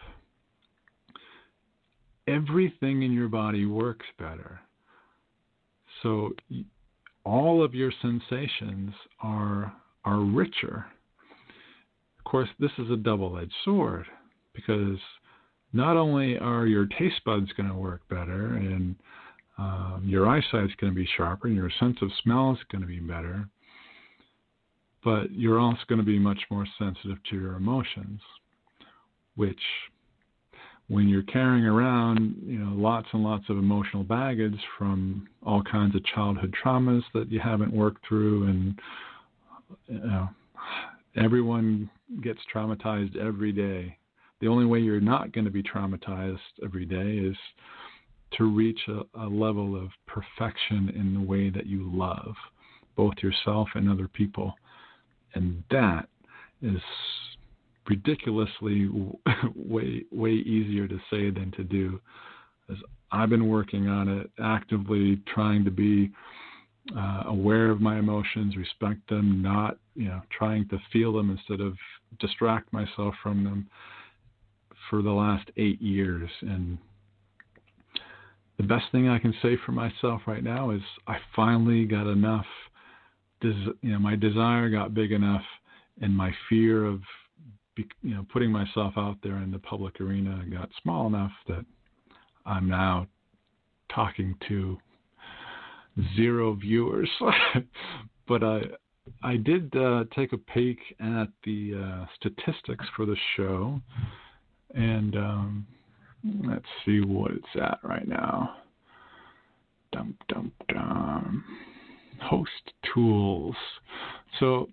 [2.27, 4.60] everything in your body works better.
[6.03, 6.34] So
[7.25, 9.73] all of your sensations are
[10.05, 10.85] are richer.
[12.19, 14.05] Of course, this is a double-edged sword
[14.53, 14.99] because
[15.71, 18.95] not only are your taste buds going to work better and
[19.57, 22.88] um, your eyesight's going to be sharper and your sense of smell is going to
[22.88, 23.47] be better,
[25.03, 28.19] but you're also going to be much more sensitive to your emotions,
[29.35, 29.59] which
[30.94, 35.95] when you're carrying around, you know, lots and lots of emotional baggage from all kinds
[35.95, 38.80] of childhood traumas that you haven't worked through, and
[39.88, 40.30] you know,
[41.15, 41.90] everyone
[42.22, 43.98] gets traumatized every day.
[44.40, 47.38] The only way you're not going to be traumatized every day is
[48.38, 52.36] to reach a, a level of perfection in the way that you love
[52.95, 54.53] both yourself and other people,
[55.34, 56.07] and that
[56.61, 56.82] is
[57.89, 58.89] ridiculously
[59.55, 61.99] way way easier to say than to do.
[62.69, 62.77] As
[63.11, 66.11] I've been working on it, actively trying to be
[66.97, 71.65] uh, aware of my emotions, respect them, not you know trying to feel them instead
[71.65, 71.76] of
[72.19, 73.69] distract myself from them
[74.89, 76.30] for the last eight years.
[76.41, 76.77] And
[78.57, 82.45] the best thing I can say for myself right now is I finally got enough.
[83.41, 85.43] Des- you know, my desire got big enough,
[86.01, 87.01] and my fear of
[87.76, 91.66] you know, putting myself out there in the public arena got small enough that
[92.45, 93.08] I'm now
[93.94, 94.78] talking to
[96.16, 97.10] zero viewers,
[98.28, 98.62] but I
[99.22, 103.82] I did uh, take a peek at the uh, statistics for the show,
[104.74, 105.68] and um,
[106.45, 108.58] let's see what it's at right now.
[109.91, 111.44] Dum dum dum.
[112.22, 113.56] Host tools.
[114.40, 114.70] So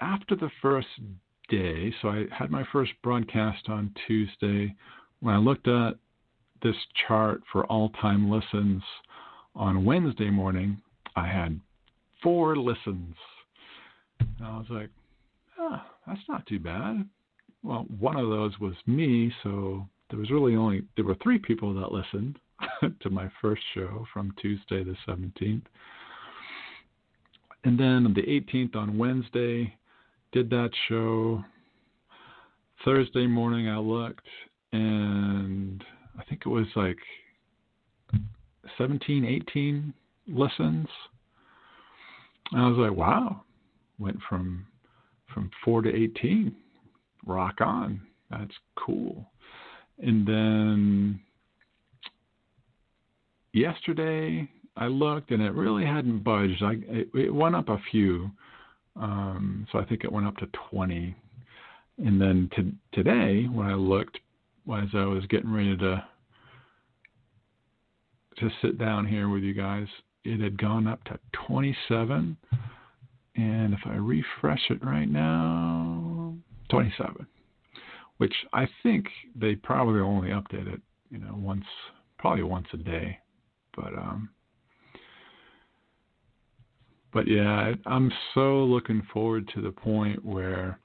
[0.00, 0.86] after the first
[1.48, 4.74] day, so I had my first broadcast on Tuesday.
[5.20, 5.94] When I looked at
[6.62, 8.82] this chart for all time listens
[9.54, 10.80] on Wednesday morning,
[11.14, 11.60] I had
[12.22, 13.14] four listens.
[14.20, 14.90] And I was like,
[15.58, 17.08] ah, that's not too bad.
[17.62, 21.74] Well, one of those was me, so there was really only there were three people
[21.74, 22.38] that listened
[23.00, 25.62] to my first show from Tuesday the 17th.
[27.64, 29.74] And then the 18th on Wednesday,
[30.32, 31.44] did that show.
[32.84, 34.26] Thursday morning, I looked,
[34.72, 35.82] and
[36.18, 36.98] I think it was like
[38.78, 39.94] 17, 18
[40.28, 40.88] listens.
[42.52, 43.42] And I was like, wow,
[43.98, 44.66] went from
[45.32, 46.54] from four to 18.
[47.26, 48.00] Rock on.
[48.30, 49.26] That's cool.
[49.98, 51.20] And then
[53.52, 56.62] yesterday I looked and it really hadn't budged.
[56.62, 58.30] I it, it went up a few,
[59.00, 61.14] um, so I think it went up to 20.
[61.98, 64.18] And then to, today, when I looked,
[64.70, 66.04] as I was getting ready to
[68.38, 69.86] to sit down here with you guys,
[70.24, 72.36] it had gone up to 27.
[73.36, 76.34] And if I refresh it right now,
[76.70, 77.26] 27,
[78.18, 81.64] which I think they probably only update it, you know, once,
[82.18, 83.18] probably once a day.
[83.74, 84.30] But um,
[87.16, 90.78] but yeah, I'm so looking forward to the point where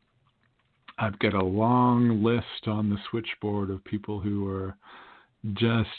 [0.98, 4.74] I've got a long list on the switchboard of people who are
[5.56, 5.90] just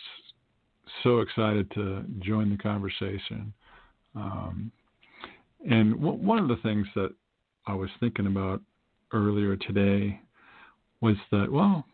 [1.02, 3.52] so excited to join the conversation.
[4.16, 4.72] Um,
[5.70, 7.10] and w- one of the things that
[7.66, 8.62] I was thinking about
[9.12, 10.18] earlier today
[11.02, 11.84] was that, well,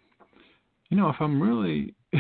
[0.90, 1.92] you know, if I'm really,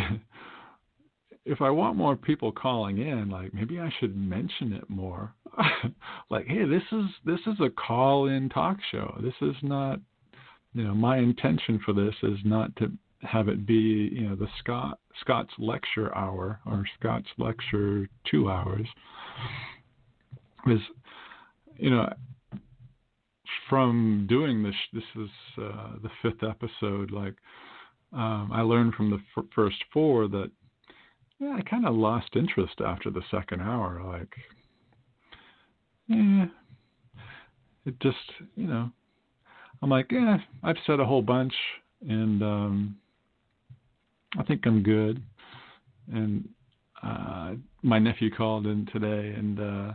[1.48, 5.32] if I want more people calling in, like maybe I should mention it more.
[6.30, 9.18] like, hey, this is this is a call-in talk show.
[9.22, 9.98] This is not,
[10.74, 12.92] you know, my intention for this is not to
[13.22, 18.86] have it be, you know, the Scott Scott's lecture hour or Scott's lecture two hours.
[20.66, 20.80] Is,
[21.78, 22.12] you know,
[23.70, 27.10] from doing this, this is uh, the fifth episode.
[27.10, 27.34] Like,
[28.12, 30.50] um, I learned from the f- first four that
[31.38, 34.02] yeah, I kind of lost interest after the second hour.
[34.04, 34.34] Like,
[36.08, 36.46] yeah,
[37.86, 38.16] it just,
[38.56, 38.90] you know,
[39.82, 41.54] I'm like, yeah, I've said a whole bunch,
[42.08, 42.96] and um,
[44.36, 45.22] I think I'm good.
[46.12, 46.48] And
[47.02, 47.52] uh,
[47.82, 49.92] my nephew called in today and uh,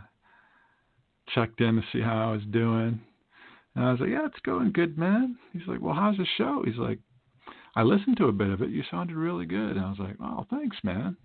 [1.34, 3.00] checked in to see how I was doing.
[3.74, 5.36] And I was like, yeah, it's going good, man.
[5.52, 6.62] He's like, well, how's the show?
[6.64, 7.00] He's like,
[7.76, 8.70] I listened to a bit of it.
[8.70, 9.72] You sounded really good.
[9.76, 11.16] And I was like, oh, thanks, man.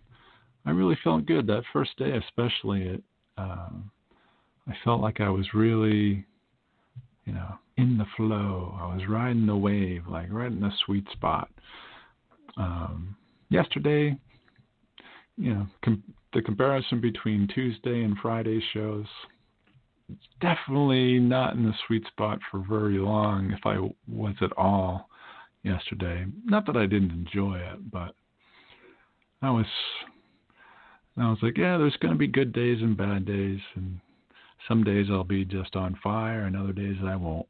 [0.66, 2.84] I really felt good that first day, especially.
[2.84, 3.04] It,
[3.38, 3.70] uh,
[4.68, 6.26] I felt like I was really,
[7.26, 8.78] you know, in the flow.
[8.80, 11.50] I was riding the wave, like right in the sweet spot.
[12.58, 13.16] Um,
[13.50, 14.18] yesterday,
[15.38, 16.04] you know, com-
[16.34, 19.06] the comparison between Tuesday and Friday shows
[20.12, 23.78] it's definitely not in the sweet spot for very long, if I
[24.08, 25.10] was at all
[25.64, 26.26] yesterday.
[26.46, 28.16] Not that I didn't enjoy it, but
[29.42, 29.66] I was
[31.22, 34.00] I was like, yeah, there's going to be good days and bad days, and
[34.68, 37.48] some days I'll be just on fire, and other days I won't,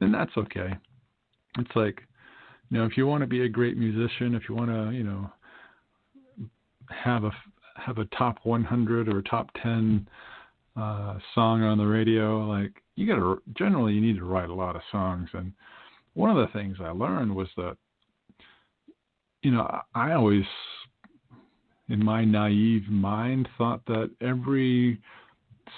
[0.00, 0.70] and that's okay.
[1.58, 2.00] It's like,
[2.70, 5.04] you know, if you want to be a great musician, if you want to, you
[5.04, 5.30] know,
[6.90, 7.30] have a
[7.74, 10.08] have a top 100 or top 10
[10.76, 14.54] uh, song on the radio, like you got to generally you need to write a
[14.54, 15.28] lot of songs.
[15.32, 15.52] And
[16.14, 17.76] one of the things I learned was that,
[19.42, 20.44] you know, I always
[21.88, 25.00] in my naive mind, thought that every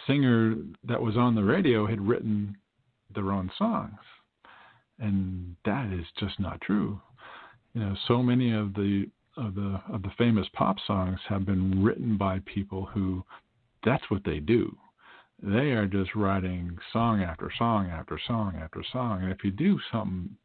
[0.06, 2.56] singer that was on the radio had written
[3.14, 3.98] their own songs.
[4.98, 7.00] And that is just not true.
[7.74, 9.06] You know, so many of the
[9.36, 13.24] of the of the famous pop songs have been written by people who
[13.84, 14.76] that's what they do.
[15.42, 19.22] They are just writing song after song after song after song.
[19.22, 20.36] And if you do something,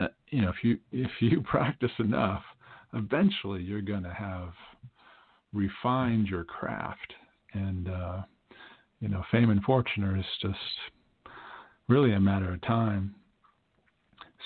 [0.00, 2.42] uh, you know, if you if you practice enough,
[2.94, 4.50] eventually you're going to have
[5.52, 7.14] refined your craft
[7.52, 8.22] and uh,
[9.00, 10.58] you know fame and fortune are just
[11.88, 13.14] really a matter of time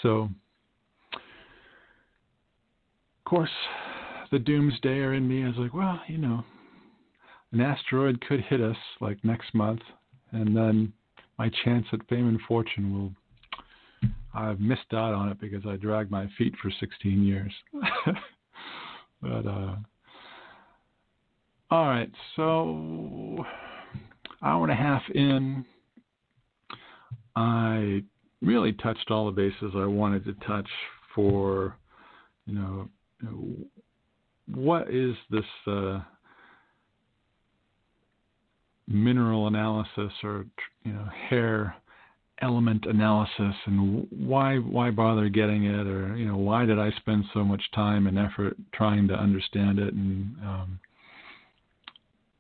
[0.03, 0.29] so
[1.13, 1.21] of
[3.25, 3.51] course
[4.31, 6.45] the doomsdayer in me is like well you know
[7.53, 9.81] an asteroid could hit us like next month,
[10.31, 10.93] and then
[11.39, 13.13] my chance at fame and fortune will.
[14.35, 17.53] I've missed out on it because I dragged my feet for 16 years.
[19.23, 19.77] but uh,
[21.71, 23.45] all right, so
[24.43, 25.65] hour and a half in,
[27.37, 28.03] I
[28.43, 30.69] really touched all the bases I wanted to touch
[31.15, 31.77] for,
[32.47, 32.89] you know,
[34.47, 36.01] what is this uh,
[38.91, 40.47] mineral analysis or
[40.85, 41.75] you know hair
[42.43, 47.25] element analysis and why why bother getting it or you know why did I spend
[47.35, 50.81] so much time and effort trying to understand it and um,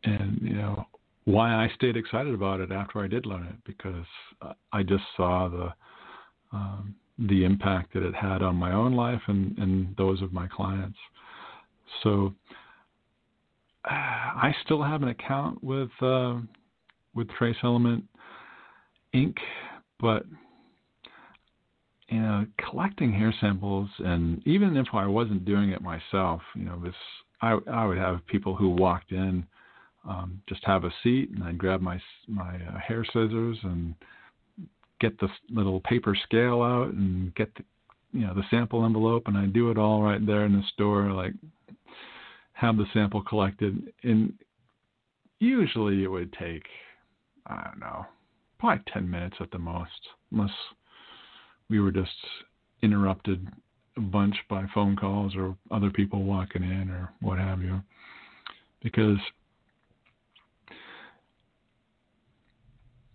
[0.04, 0.86] and you know
[1.24, 4.06] why I stayed excited about it after I did learn it because
[4.72, 5.72] I just saw the
[6.52, 10.48] um, the impact that it had on my own life and, and those of my
[10.48, 10.98] clients.
[12.02, 12.34] So
[13.84, 16.36] I still have an account with uh,
[17.14, 18.04] with Trace Element
[19.14, 19.36] Inc.,
[20.00, 20.24] but
[22.08, 26.80] you know, collecting hair samples, and even if I wasn't doing it myself, you know,
[26.82, 26.94] this
[27.40, 29.46] I I would have people who walked in,
[30.08, 33.94] um, just have a seat, and I'd grab my my uh, hair scissors and
[35.00, 37.64] get the little paper scale out and get the
[38.12, 41.12] you know the sample envelope, and I'd do it all right there in the store,
[41.12, 41.32] like
[42.52, 44.32] have the sample collected, and
[45.38, 46.64] usually it would take
[47.46, 48.04] I don't know,
[48.60, 50.50] probably ten minutes at the most, unless
[51.68, 52.10] we were just
[52.82, 53.48] interrupted
[53.96, 57.80] a bunch by phone calls or other people walking in or what have you,
[58.82, 59.18] because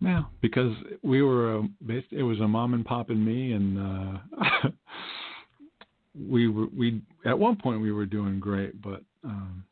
[0.01, 1.63] Yeah, because we were a,
[2.11, 4.69] it was a mom and pop and me, and uh,
[6.29, 9.63] we were we at one point we were doing great, but um,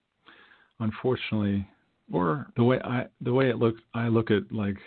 [0.79, 1.67] unfortunately,
[2.11, 4.77] or the way I the way it looks, I look at like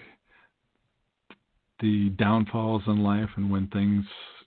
[1.81, 4.05] the downfalls in life and when things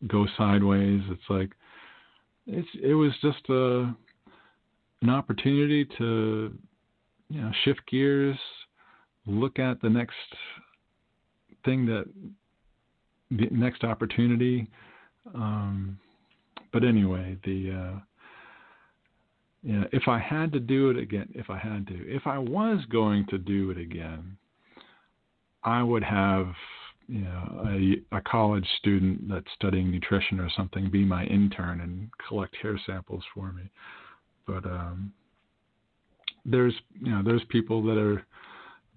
[0.07, 1.01] go sideways.
[1.09, 1.51] It's like
[2.47, 3.93] it's it was just a
[5.01, 6.57] an opportunity to
[7.29, 8.37] you know shift gears,
[9.25, 10.15] look at the next
[11.65, 12.05] thing that
[13.31, 14.67] the next opportunity.
[15.33, 15.99] Um,
[16.71, 17.99] but anyway, the uh,
[19.79, 22.83] know, if I had to do it again, if I had to, if I was
[22.89, 24.37] going to do it again,
[25.63, 26.53] I would have
[27.09, 27.65] know
[28.11, 32.79] a, a college student that's studying nutrition or something be my intern and collect hair
[32.85, 33.63] samples for me.
[34.45, 35.11] But um,
[36.45, 38.25] there's you know there's people that are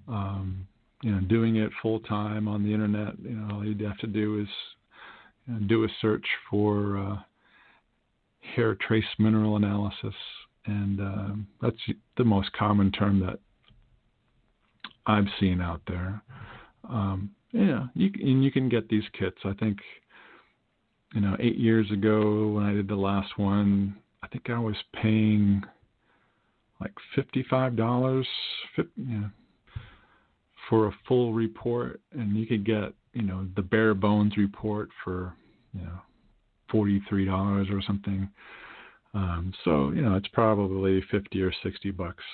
[0.08, 0.66] um,
[1.02, 3.14] you know, doing it full time on the internet.
[3.22, 4.48] You know, all you'd have to do is
[5.46, 7.16] you know, do a search for uh,
[8.54, 10.14] hair trace mineral analysis,
[10.66, 11.76] and um, that's
[12.16, 13.38] the most common term that
[15.06, 16.22] I've seen out there.
[16.88, 19.38] Um, yeah, you and you can get these kits.
[19.44, 19.78] I think,
[21.14, 24.76] you know, eight years ago when I did the last one, I think I was
[24.94, 25.62] paying
[26.80, 28.26] like fifty-five dollars.
[28.96, 29.30] Know,
[30.68, 35.34] for a full report, and you could get you know the bare bones report for
[35.74, 35.98] you know
[36.70, 38.28] forty three dollars or something.
[39.14, 42.24] Um, so you know it's probably fifty or sixty bucks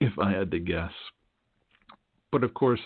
[0.00, 0.92] if I had to guess.
[2.32, 2.80] But of course,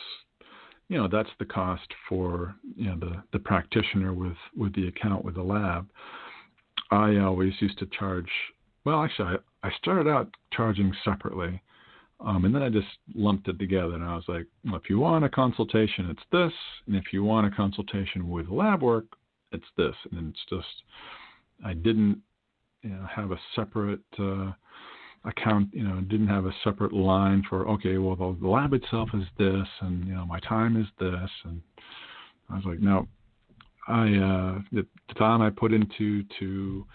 [0.89, 5.25] you know that's the cost for you know the the practitioner with with the account
[5.25, 5.89] with the lab.
[6.91, 8.31] I always used to charge.
[8.85, 11.63] Well, actually, I, I started out charging separately
[12.23, 14.99] um, and then I just lumped it together and I was like, well, if you
[14.99, 16.53] want a consultation, it's this.
[16.87, 19.07] And if you want a consultation with lab work,
[19.53, 19.95] it's this.
[20.13, 20.67] And it's just,
[21.65, 22.21] I didn't
[22.83, 24.53] you know, have a separate uh,
[25.25, 29.25] account, you know, didn't have a separate line for, okay, well, the, lab itself is
[29.39, 31.31] this and, you know, my time is this.
[31.45, 31.61] And
[32.49, 33.07] I was like, no,
[33.87, 34.87] I, uh, the,
[35.19, 36.87] time I put into to,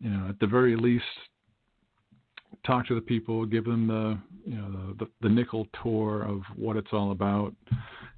[0.00, 1.04] you know, at the very least,
[2.66, 6.76] talk to the people, give them the you know the, the, nickel tour of what
[6.76, 7.54] it's all about,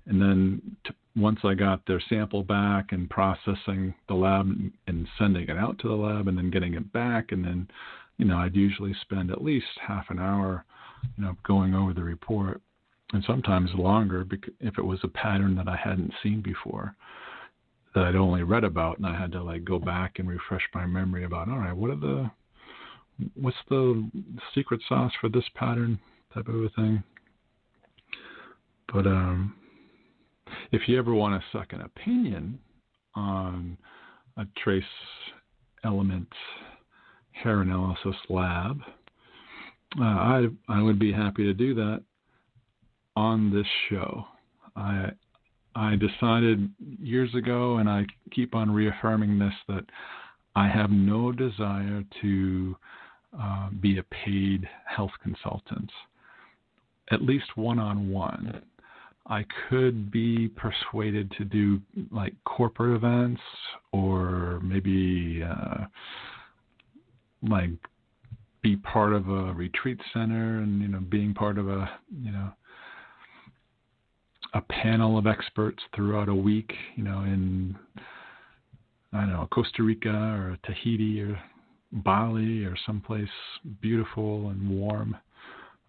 [0.06, 4.48] and then to, once I got their sample back and processing the lab
[4.86, 7.68] and sending it out to the lab and then getting it back, and then
[8.20, 10.64] you know I'd usually spend at least half an hour,
[11.16, 12.60] you know, going over the report,
[13.14, 14.26] and sometimes longer
[14.60, 16.94] if it was a pattern that I hadn't seen before
[17.94, 20.86] that I'd only read about, and I had to like go back and refresh my
[20.86, 22.30] memory about, all right, what are the
[23.34, 24.10] what's the
[24.54, 25.98] secret sauce for this pattern
[26.34, 27.02] type of a thing.
[28.92, 29.54] But um,
[30.72, 32.58] if you ever want a second opinion
[33.14, 33.78] on
[34.36, 34.84] a trace
[35.84, 36.28] element
[37.42, 38.80] hair analysis lab,
[39.98, 42.02] uh, I I would be happy to do that
[43.16, 44.24] on this show.
[44.76, 45.10] I
[45.74, 49.84] I decided years ago, and I keep on reaffirming this that
[50.54, 52.76] I have no desire to
[53.38, 55.90] uh, be a paid health consultant,
[57.10, 58.62] at least one on one.
[59.26, 61.80] I could be persuaded to do
[62.10, 63.40] like corporate events
[63.92, 65.84] or maybe uh,
[67.42, 67.70] like
[68.62, 71.90] be part of a retreat center and you know being part of a
[72.22, 72.50] you know
[74.54, 77.76] a panel of experts throughout a week you know in
[79.12, 81.40] I don't know Costa Rica or Tahiti or
[81.92, 83.28] Bali or someplace
[83.80, 85.16] beautiful and warm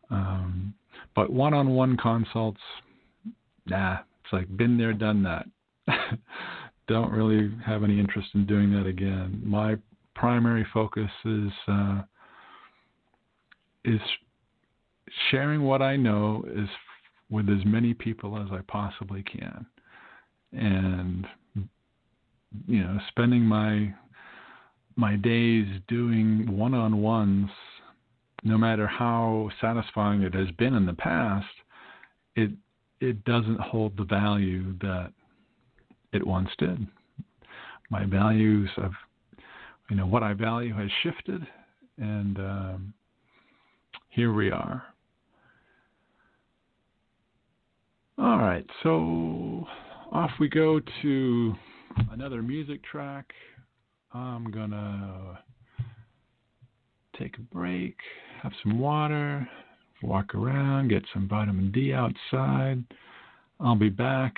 [0.09, 0.73] um,
[1.15, 2.59] but one-on-one consults
[3.65, 5.45] nah, it's like been there, done that.
[6.87, 9.41] Don't really have any interest in doing that again.
[9.43, 9.75] My
[10.15, 12.01] primary focus is uh,
[13.85, 14.01] is
[15.29, 16.69] sharing what I know is
[17.29, 19.65] with as many people as I possibly can,
[20.51, 21.27] and
[22.67, 23.93] you know, spending my
[24.97, 27.49] my days doing one-on-ones,
[28.43, 31.47] no matter how satisfying it has been in the past,
[32.35, 32.51] it
[32.99, 35.11] it doesn't hold the value that
[36.13, 36.85] it once did.
[37.89, 38.91] My values of,
[39.91, 41.45] you know, what I value has shifted,
[41.97, 42.93] and um,
[44.07, 44.83] here we are.
[48.17, 49.67] All right, so
[50.13, 51.53] off we go to
[52.11, 53.33] another music track.
[54.13, 55.37] I'm gonna
[57.19, 57.97] take a break,
[58.41, 59.45] have some water,
[60.01, 62.81] walk around, get some vitamin D outside.
[63.59, 64.35] I'll be back.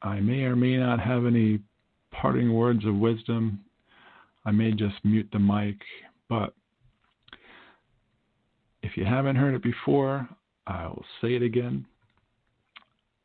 [0.00, 1.60] I may or may not have any
[2.12, 3.60] parting words of wisdom.
[4.46, 5.76] I may just mute the mic,
[6.28, 6.54] but
[8.82, 10.28] if you haven't heard it before,
[10.68, 11.84] I will say it again.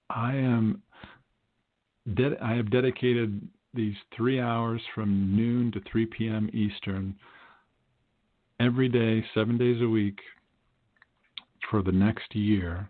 [0.09, 0.81] I am
[2.15, 6.49] ded- I have dedicated these 3 hours from noon to 3 p.m.
[6.53, 7.15] Eastern
[8.59, 10.19] every day, 7 days a week
[11.69, 12.89] for the next year,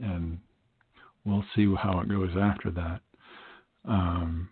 [0.00, 0.38] and
[1.24, 3.00] we'll see how it goes after that.
[3.84, 4.48] Um,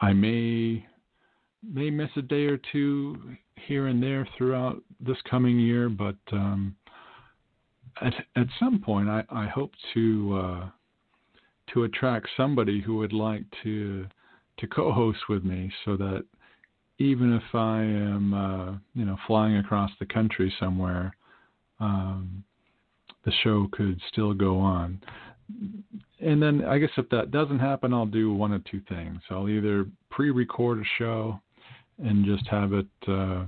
[0.00, 0.86] I may
[1.62, 6.76] may miss a day or two here and there throughout this coming year, but um,
[8.00, 10.68] at at some point, I, I hope to uh,
[11.72, 14.06] to attract somebody who would like to
[14.58, 16.24] to co-host with me, so that
[16.98, 21.16] even if I am uh, you know flying across the country somewhere,
[21.80, 22.44] um,
[23.24, 25.00] the show could still go on.
[26.20, 29.20] And then I guess if that doesn't happen, I'll do one of two things.
[29.30, 31.40] I'll either pre-record a show
[31.98, 33.44] and just have it, uh,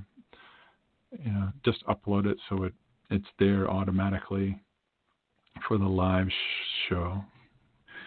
[1.24, 2.74] you know, just upload it so it
[3.10, 4.60] it's there automatically
[5.66, 7.24] for the live sh- show.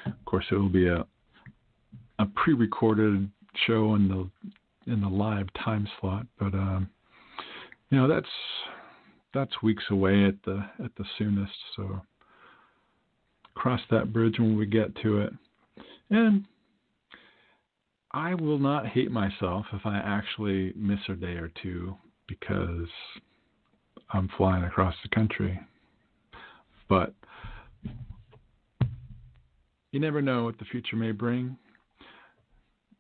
[0.05, 1.05] Of course, it will be a
[2.19, 3.29] a pre-recorded
[3.65, 6.89] show in the in the live time slot, but um,
[7.89, 8.29] you know that's
[9.33, 11.53] that's weeks away at the at the soonest.
[11.75, 12.01] So
[13.55, 15.33] cross that bridge when we get to it.
[16.09, 16.45] And
[18.13, 21.95] I will not hate myself if I actually miss a day or two
[22.27, 22.87] because
[24.11, 25.59] I'm flying across the country.
[26.89, 27.13] But
[29.91, 31.57] you never know what the future may bring.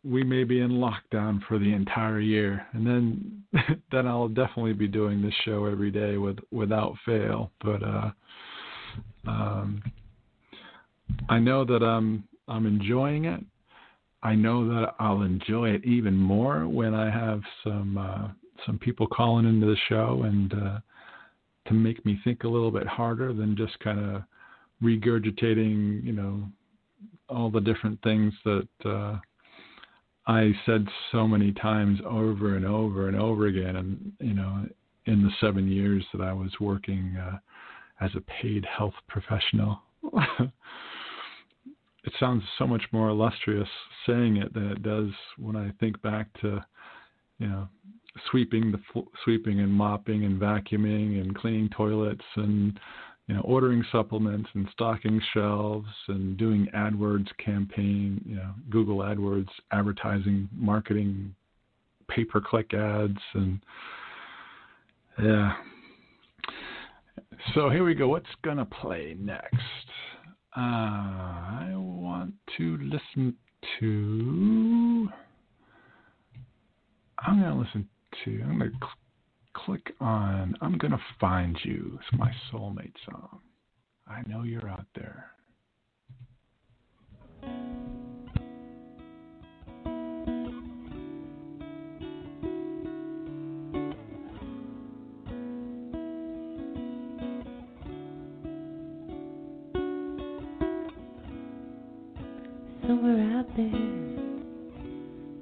[0.03, 3.43] We may be in lockdown for the entire year, and then
[3.91, 7.51] then I'll definitely be doing this show every day with without fail.
[7.63, 8.11] But uh,
[9.27, 9.83] um,
[11.29, 13.41] I know that I'm I'm enjoying it.
[14.23, 18.27] I know that I'll enjoy it even more when I have some uh,
[18.65, 20.79] some people calling into the show and uh,
[21.67, 24.23] to make me think a little bit harder than just kind of
[24.83, 26.43] regurgitating, you know,
[27.29, 29.17] all the different things that uh,
[30.27, 34.65] I said so many times over and over and over again, and you know,
[35.05, 37.37] in the seven years that I was working uh,
[38.01, 39.81] as a paid health professional.
[42.03, 43.69] it sounds so much more illustrious
[44.07, 46.63] saying it than it does when I think back to,
[47.37, 47.67] you know,
[48.29, 52.79] sweeping the sweeping and mopping and vacuuming and cleaning toilets and
[53.27, 59.49] you know ordering supplements and stocking shelves and doing AdWords campaign, you know, Google AdWords
[59.71, 61.33] advertising, marketing,
[62.09, 63.59] pay per click ads and
[65.21, 65.53] yeah.
[67.55, 68.07] So here we go.
[68.07, 69.55] What's gonna play next?
[70.55, 71.71] Uh, I
[72.21, 73.35] want to listen
[73.79, 75.09] to.
[77.17, 77.89] I'm going to listen
[78.25, 78.41] to.
[78.43, 78.77] I'm going to
[79.53, 81.99] click on I'm Gonna Find You.
[81.99, 83.39] It's my soulmate song.
[84.07, 85.31] I know you're out there.
[103.11, 103.83] Somewhere out there,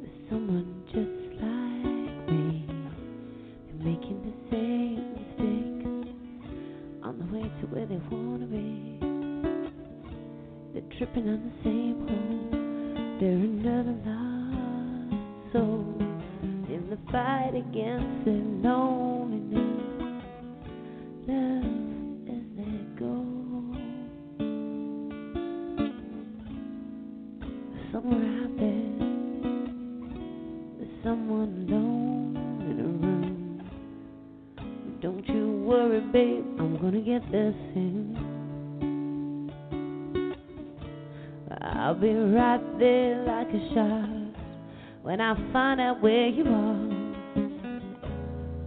[0.02, 2.66] there's someone just like me.
[3.68, 6.10] They're making the same mistakes
[7.04, 8.98] on the way to where they wanna be.
[10.74, 12.50] They're tripping on the same hole.
[13.20, 15.94] They're another lost soul
[16.74, 18.99] in the fight against their loneliness.
[42.80, 44.10] Like a shot
[45.01, 46.99] when I find out where you are.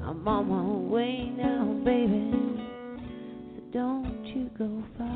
[0.06, 2.30] I'm on my way now, baby,
[3.54, 5.08] so don't you go far.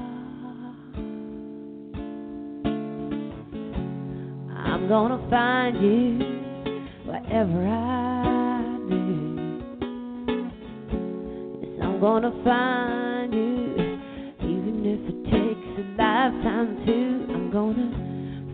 [4.56, 6.18] I'm gonna find you
[7.04, 9.60] wherever I do.
[11.60, 12.95] Yes, I'm gonna find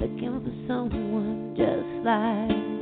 [0.00, 2.79] looking for someone just like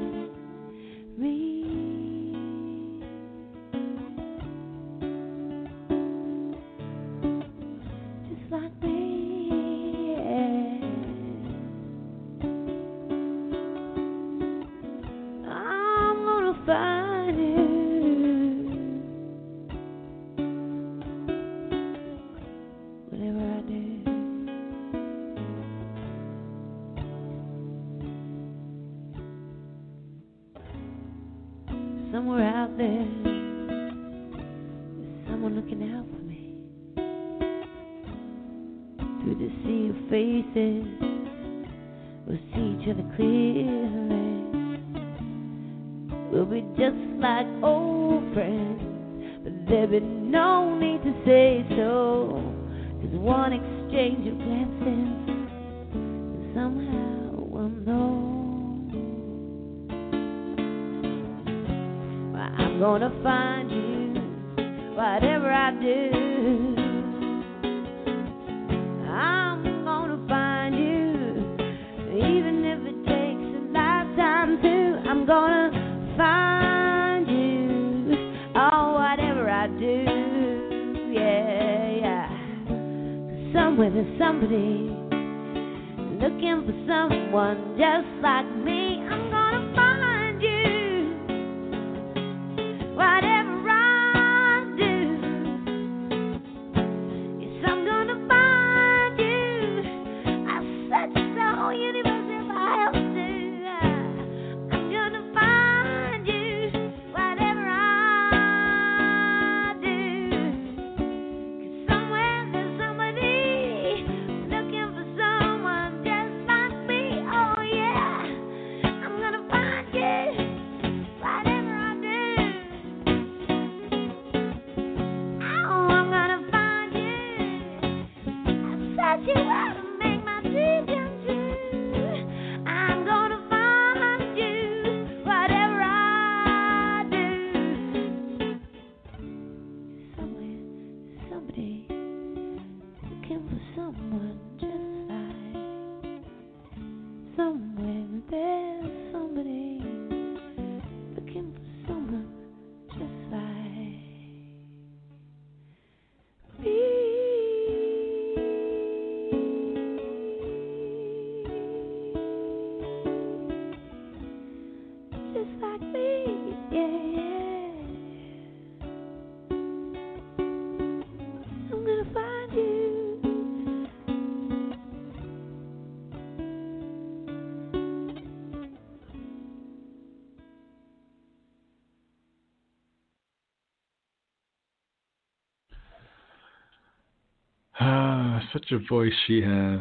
[188.68, 189.80] such a voice she has.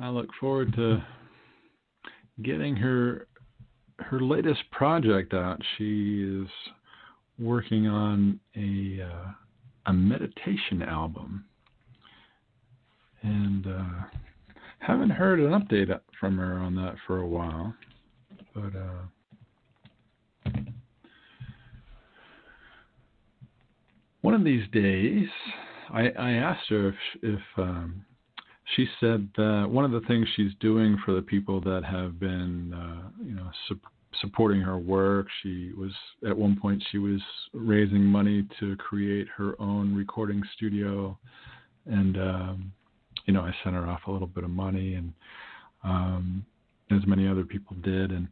[0.00, 1.02] I look forward to
[2.42, 3.26] getting her
[3.98, 5.60] her latest project out.
[5.76, 6.48] She is
[7.38, 9.30] working on a uh,
[9.86, 11.44] a meditation album,
[13.22, 14.06] and uh,
[14.78, 17.74] haven't heard an update from her on that for a while.
[18.54, 19.02] But uh,
[24.28, 25.26] one of these days,
[25.90, 28.04] I, I asked her if if um,
[28.76, 32.74] she said that one of the things she's doing for the people that have been,
[32.74, 33.80] uh, you know, su-
[34.20, 35.28] supporting her work.
[35.42, 35.92] She was
[36.28, 37.22] at one point she was
[37.54, 41.18] raising money to create her own recording studio,
[41.86, 42.72] and um,
[43.24, 45.14] you know, I sent her off a little bit of money, and
[45.84, 46.44] um,
[46.90, 48.28] as many other people did, and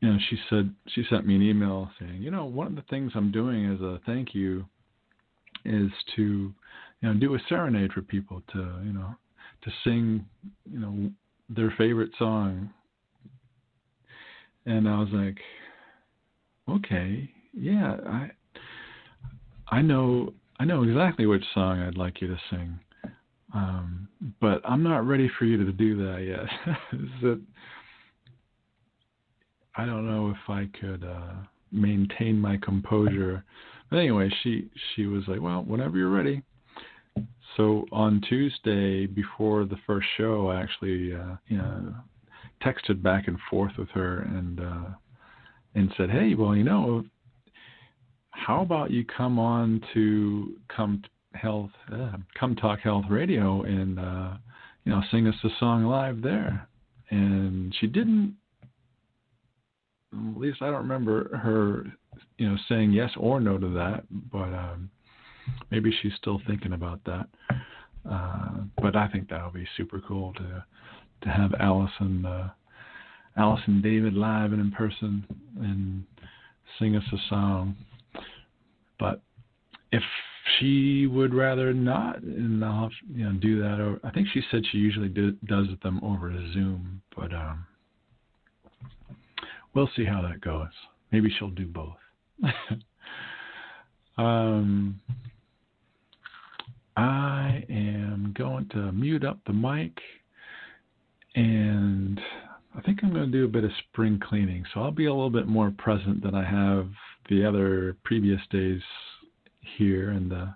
[0.00, 2.84] you know, she said she sent me an email saying, you know, one of the
[2.88, 4.64] things I'm doing as a thank you
[5.64, 6.52] is to
[7.00, 9.14] you know do a serenade for people to you know
[9.62, 10.24] to sing
[10.70, 11.10] you know
[11.48, 12.70] their favorite song.
[14.66, 15.38] And i was like
[16.68, 18.30] okay yeah i
[19.68, 22.78] i know i know exactly which song i'd like you to sing.
[23.52, 24.08] Um
[24.40, 26.48] but i'm not ready for you to do that yet.
[29.76, 31.34] I don't know if i could uh
[31.72, 33.44] maintain my composure
[33.90, 36.42] but anyway, she she was like, "Well, whenever you're ready."
[37.56, 41.94] So on Tuesday before the first show, I actually uh, you know
[42.64, 44.90] texted back and forth with her and uh,
[45.74, 47.04] and said, "Hey, well, you know,
[48.30, 51.02] how about you come on to come
[51.34, 54.34] health uh, come talk health radio and uh,
[54.84, 56.68] you know sing us a song live there?"
[57.10, 58.36] And she didn't.
[60.12, 61.86] At least I don't remember her
[62.38, 64.90] you know saying yes or no to that but um
[65.70, 67.26] maybe she's still thinking about that.
[68.08, 70.64] Uh but i think that'll be super cool to
[71.22, 72.50] to have Alison uh
[73.36, 75.24] Alison David live and in person
[75.60, 76.04] and
[76.78, 77.76] sing us a song.
[78.98, 79.22] But
[79.90, 80.02] if
[80.58, 84.76] she would rather not and i'll you know do that i think she said she
[84.76, 87.64] usually do, does them over zoom but um
[89.74, 90.68] we'll see how that goes.
[91.12, 91.96] Maybe she'll do both
[94.18, 95.00] um,
[96.96, 99.98] I am going to mute up the mic
[101.34, 102.20] and
[102.76, 104.64] I think I'm going to do a bit of spring cleaning.
[104.72, 106.88] So I'll be a little bit more present than I have
[107.28, 108.82] the other previous days
[109.78, 110.54] here in the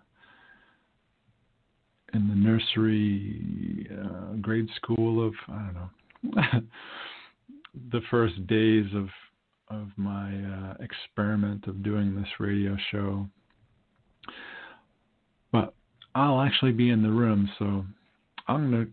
[2.14, 6.60] in the nursery uh, grade school of I don't know
[7.92, 9.08] the first days of
[9.70, 13.26] of my uh, experiment of doing this radio show.
[15.52, 15.74] But
[16.14, 17.84] I'll actually be in the room, so
[18.46, 18.92] I'm going to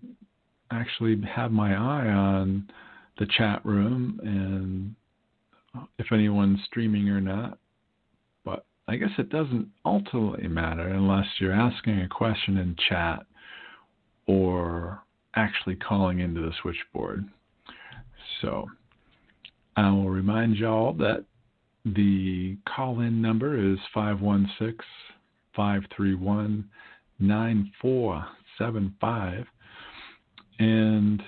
[0.71, 2.69] actually have my eye on
[3.17, 4.95] the chat room and
[5.97, 7.57] if anyone's streaming or not.
[8.43, 13.25] But I guess it doesn't ultimately matter unless you're asking a question in chat
[14.27, 15.01] or
[15.35, 17.25] actually calling into the switchboard.
[18.41, 18.67] So
[19.75, 21.25] I will remind y'all that
[21.85, 24.77] the call in number is 516
[25.55, 26.67] 531
[27.19, 29.45] 9475.
[30.59, 31.21] And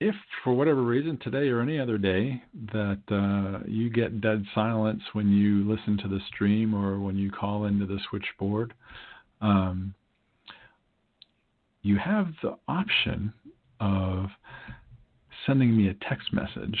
[0.00, 0.14] if
[0.44, 2.42] for whatever reason today or any other day
[2.72, 7.30] that uh, you get dead silence when you listen to the stream or when you
[7.30, 8.74] call into the switchboard,
[9.40, 9.94] um,
[11.82, 13.32] you have the option
[13.80, 14.26] of
[15.46, 16.78] sending me a text message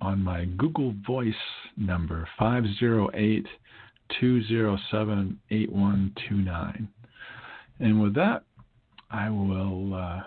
[0.00, 1.34] on my Google Voice
[1.76, 3.46] number 508
[4.20, 6.88] 207 8129.
[7.80, 8.42] And with that,
[9.10, 10.20] I will uh,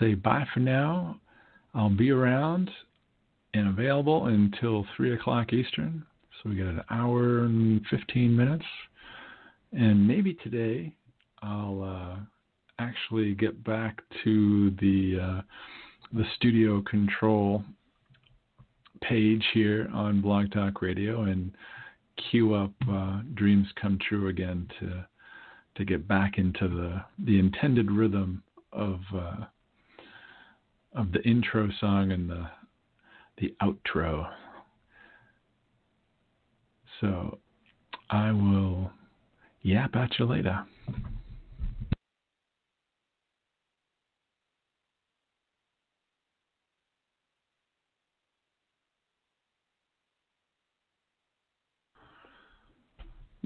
[0.00, 1.20] say bye for now.
[1.74, 2.70] I'll be around
[3.54, 6.04] and available until 3 o'clock Eastern.
[6.42, 8.64] So we got an hour and 15 minutes.
[9.72, 10.94] And maybe today
[11.42, 12.16] I'll uh,
[12.78, 15.18] actually get back to the.
[15.20, 15.42] Uh,
[16.12, 17.62] the studio control
[19.02, 21.52] page here on Blog Talk Radio and
[22.30, 25.06] queue up uh, Dreams Come True again to
[25.76, 29.44] to get back into the the intended rhythm of uh,
[30.94, 32.48] of the intro song and the
[33.38, 34.28] the outro.
[37.00, 37.38] So
[38.10, 38.90] I will
[39.62, 40.64] yap at you later.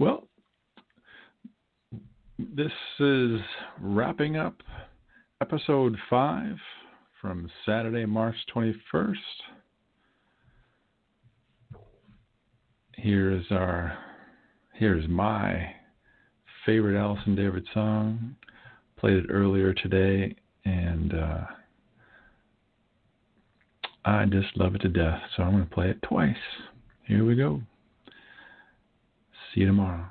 [0.02, 0.26] Well,
[2.36, 3.40] this is
[3.80, 4.56] wrapping up
[5.40, 6.56] episode five
[7.20, 9.14] from Saturday, March 21st.
[12.96, 13.96] Here is our,
[14.74, 15.72] here's my
[16.66, 18.34] favorite Alison David song.
[18.98, 20.34] Played it earlier today,
[20.64, 21.44] and uh,
[24.04, 25.20] I just love it to death.
[25.36, 26.34] So I'm going to play it twice.
[27.06, 27.62] Here we go.
[29.54, 30.06] See you tomorrow.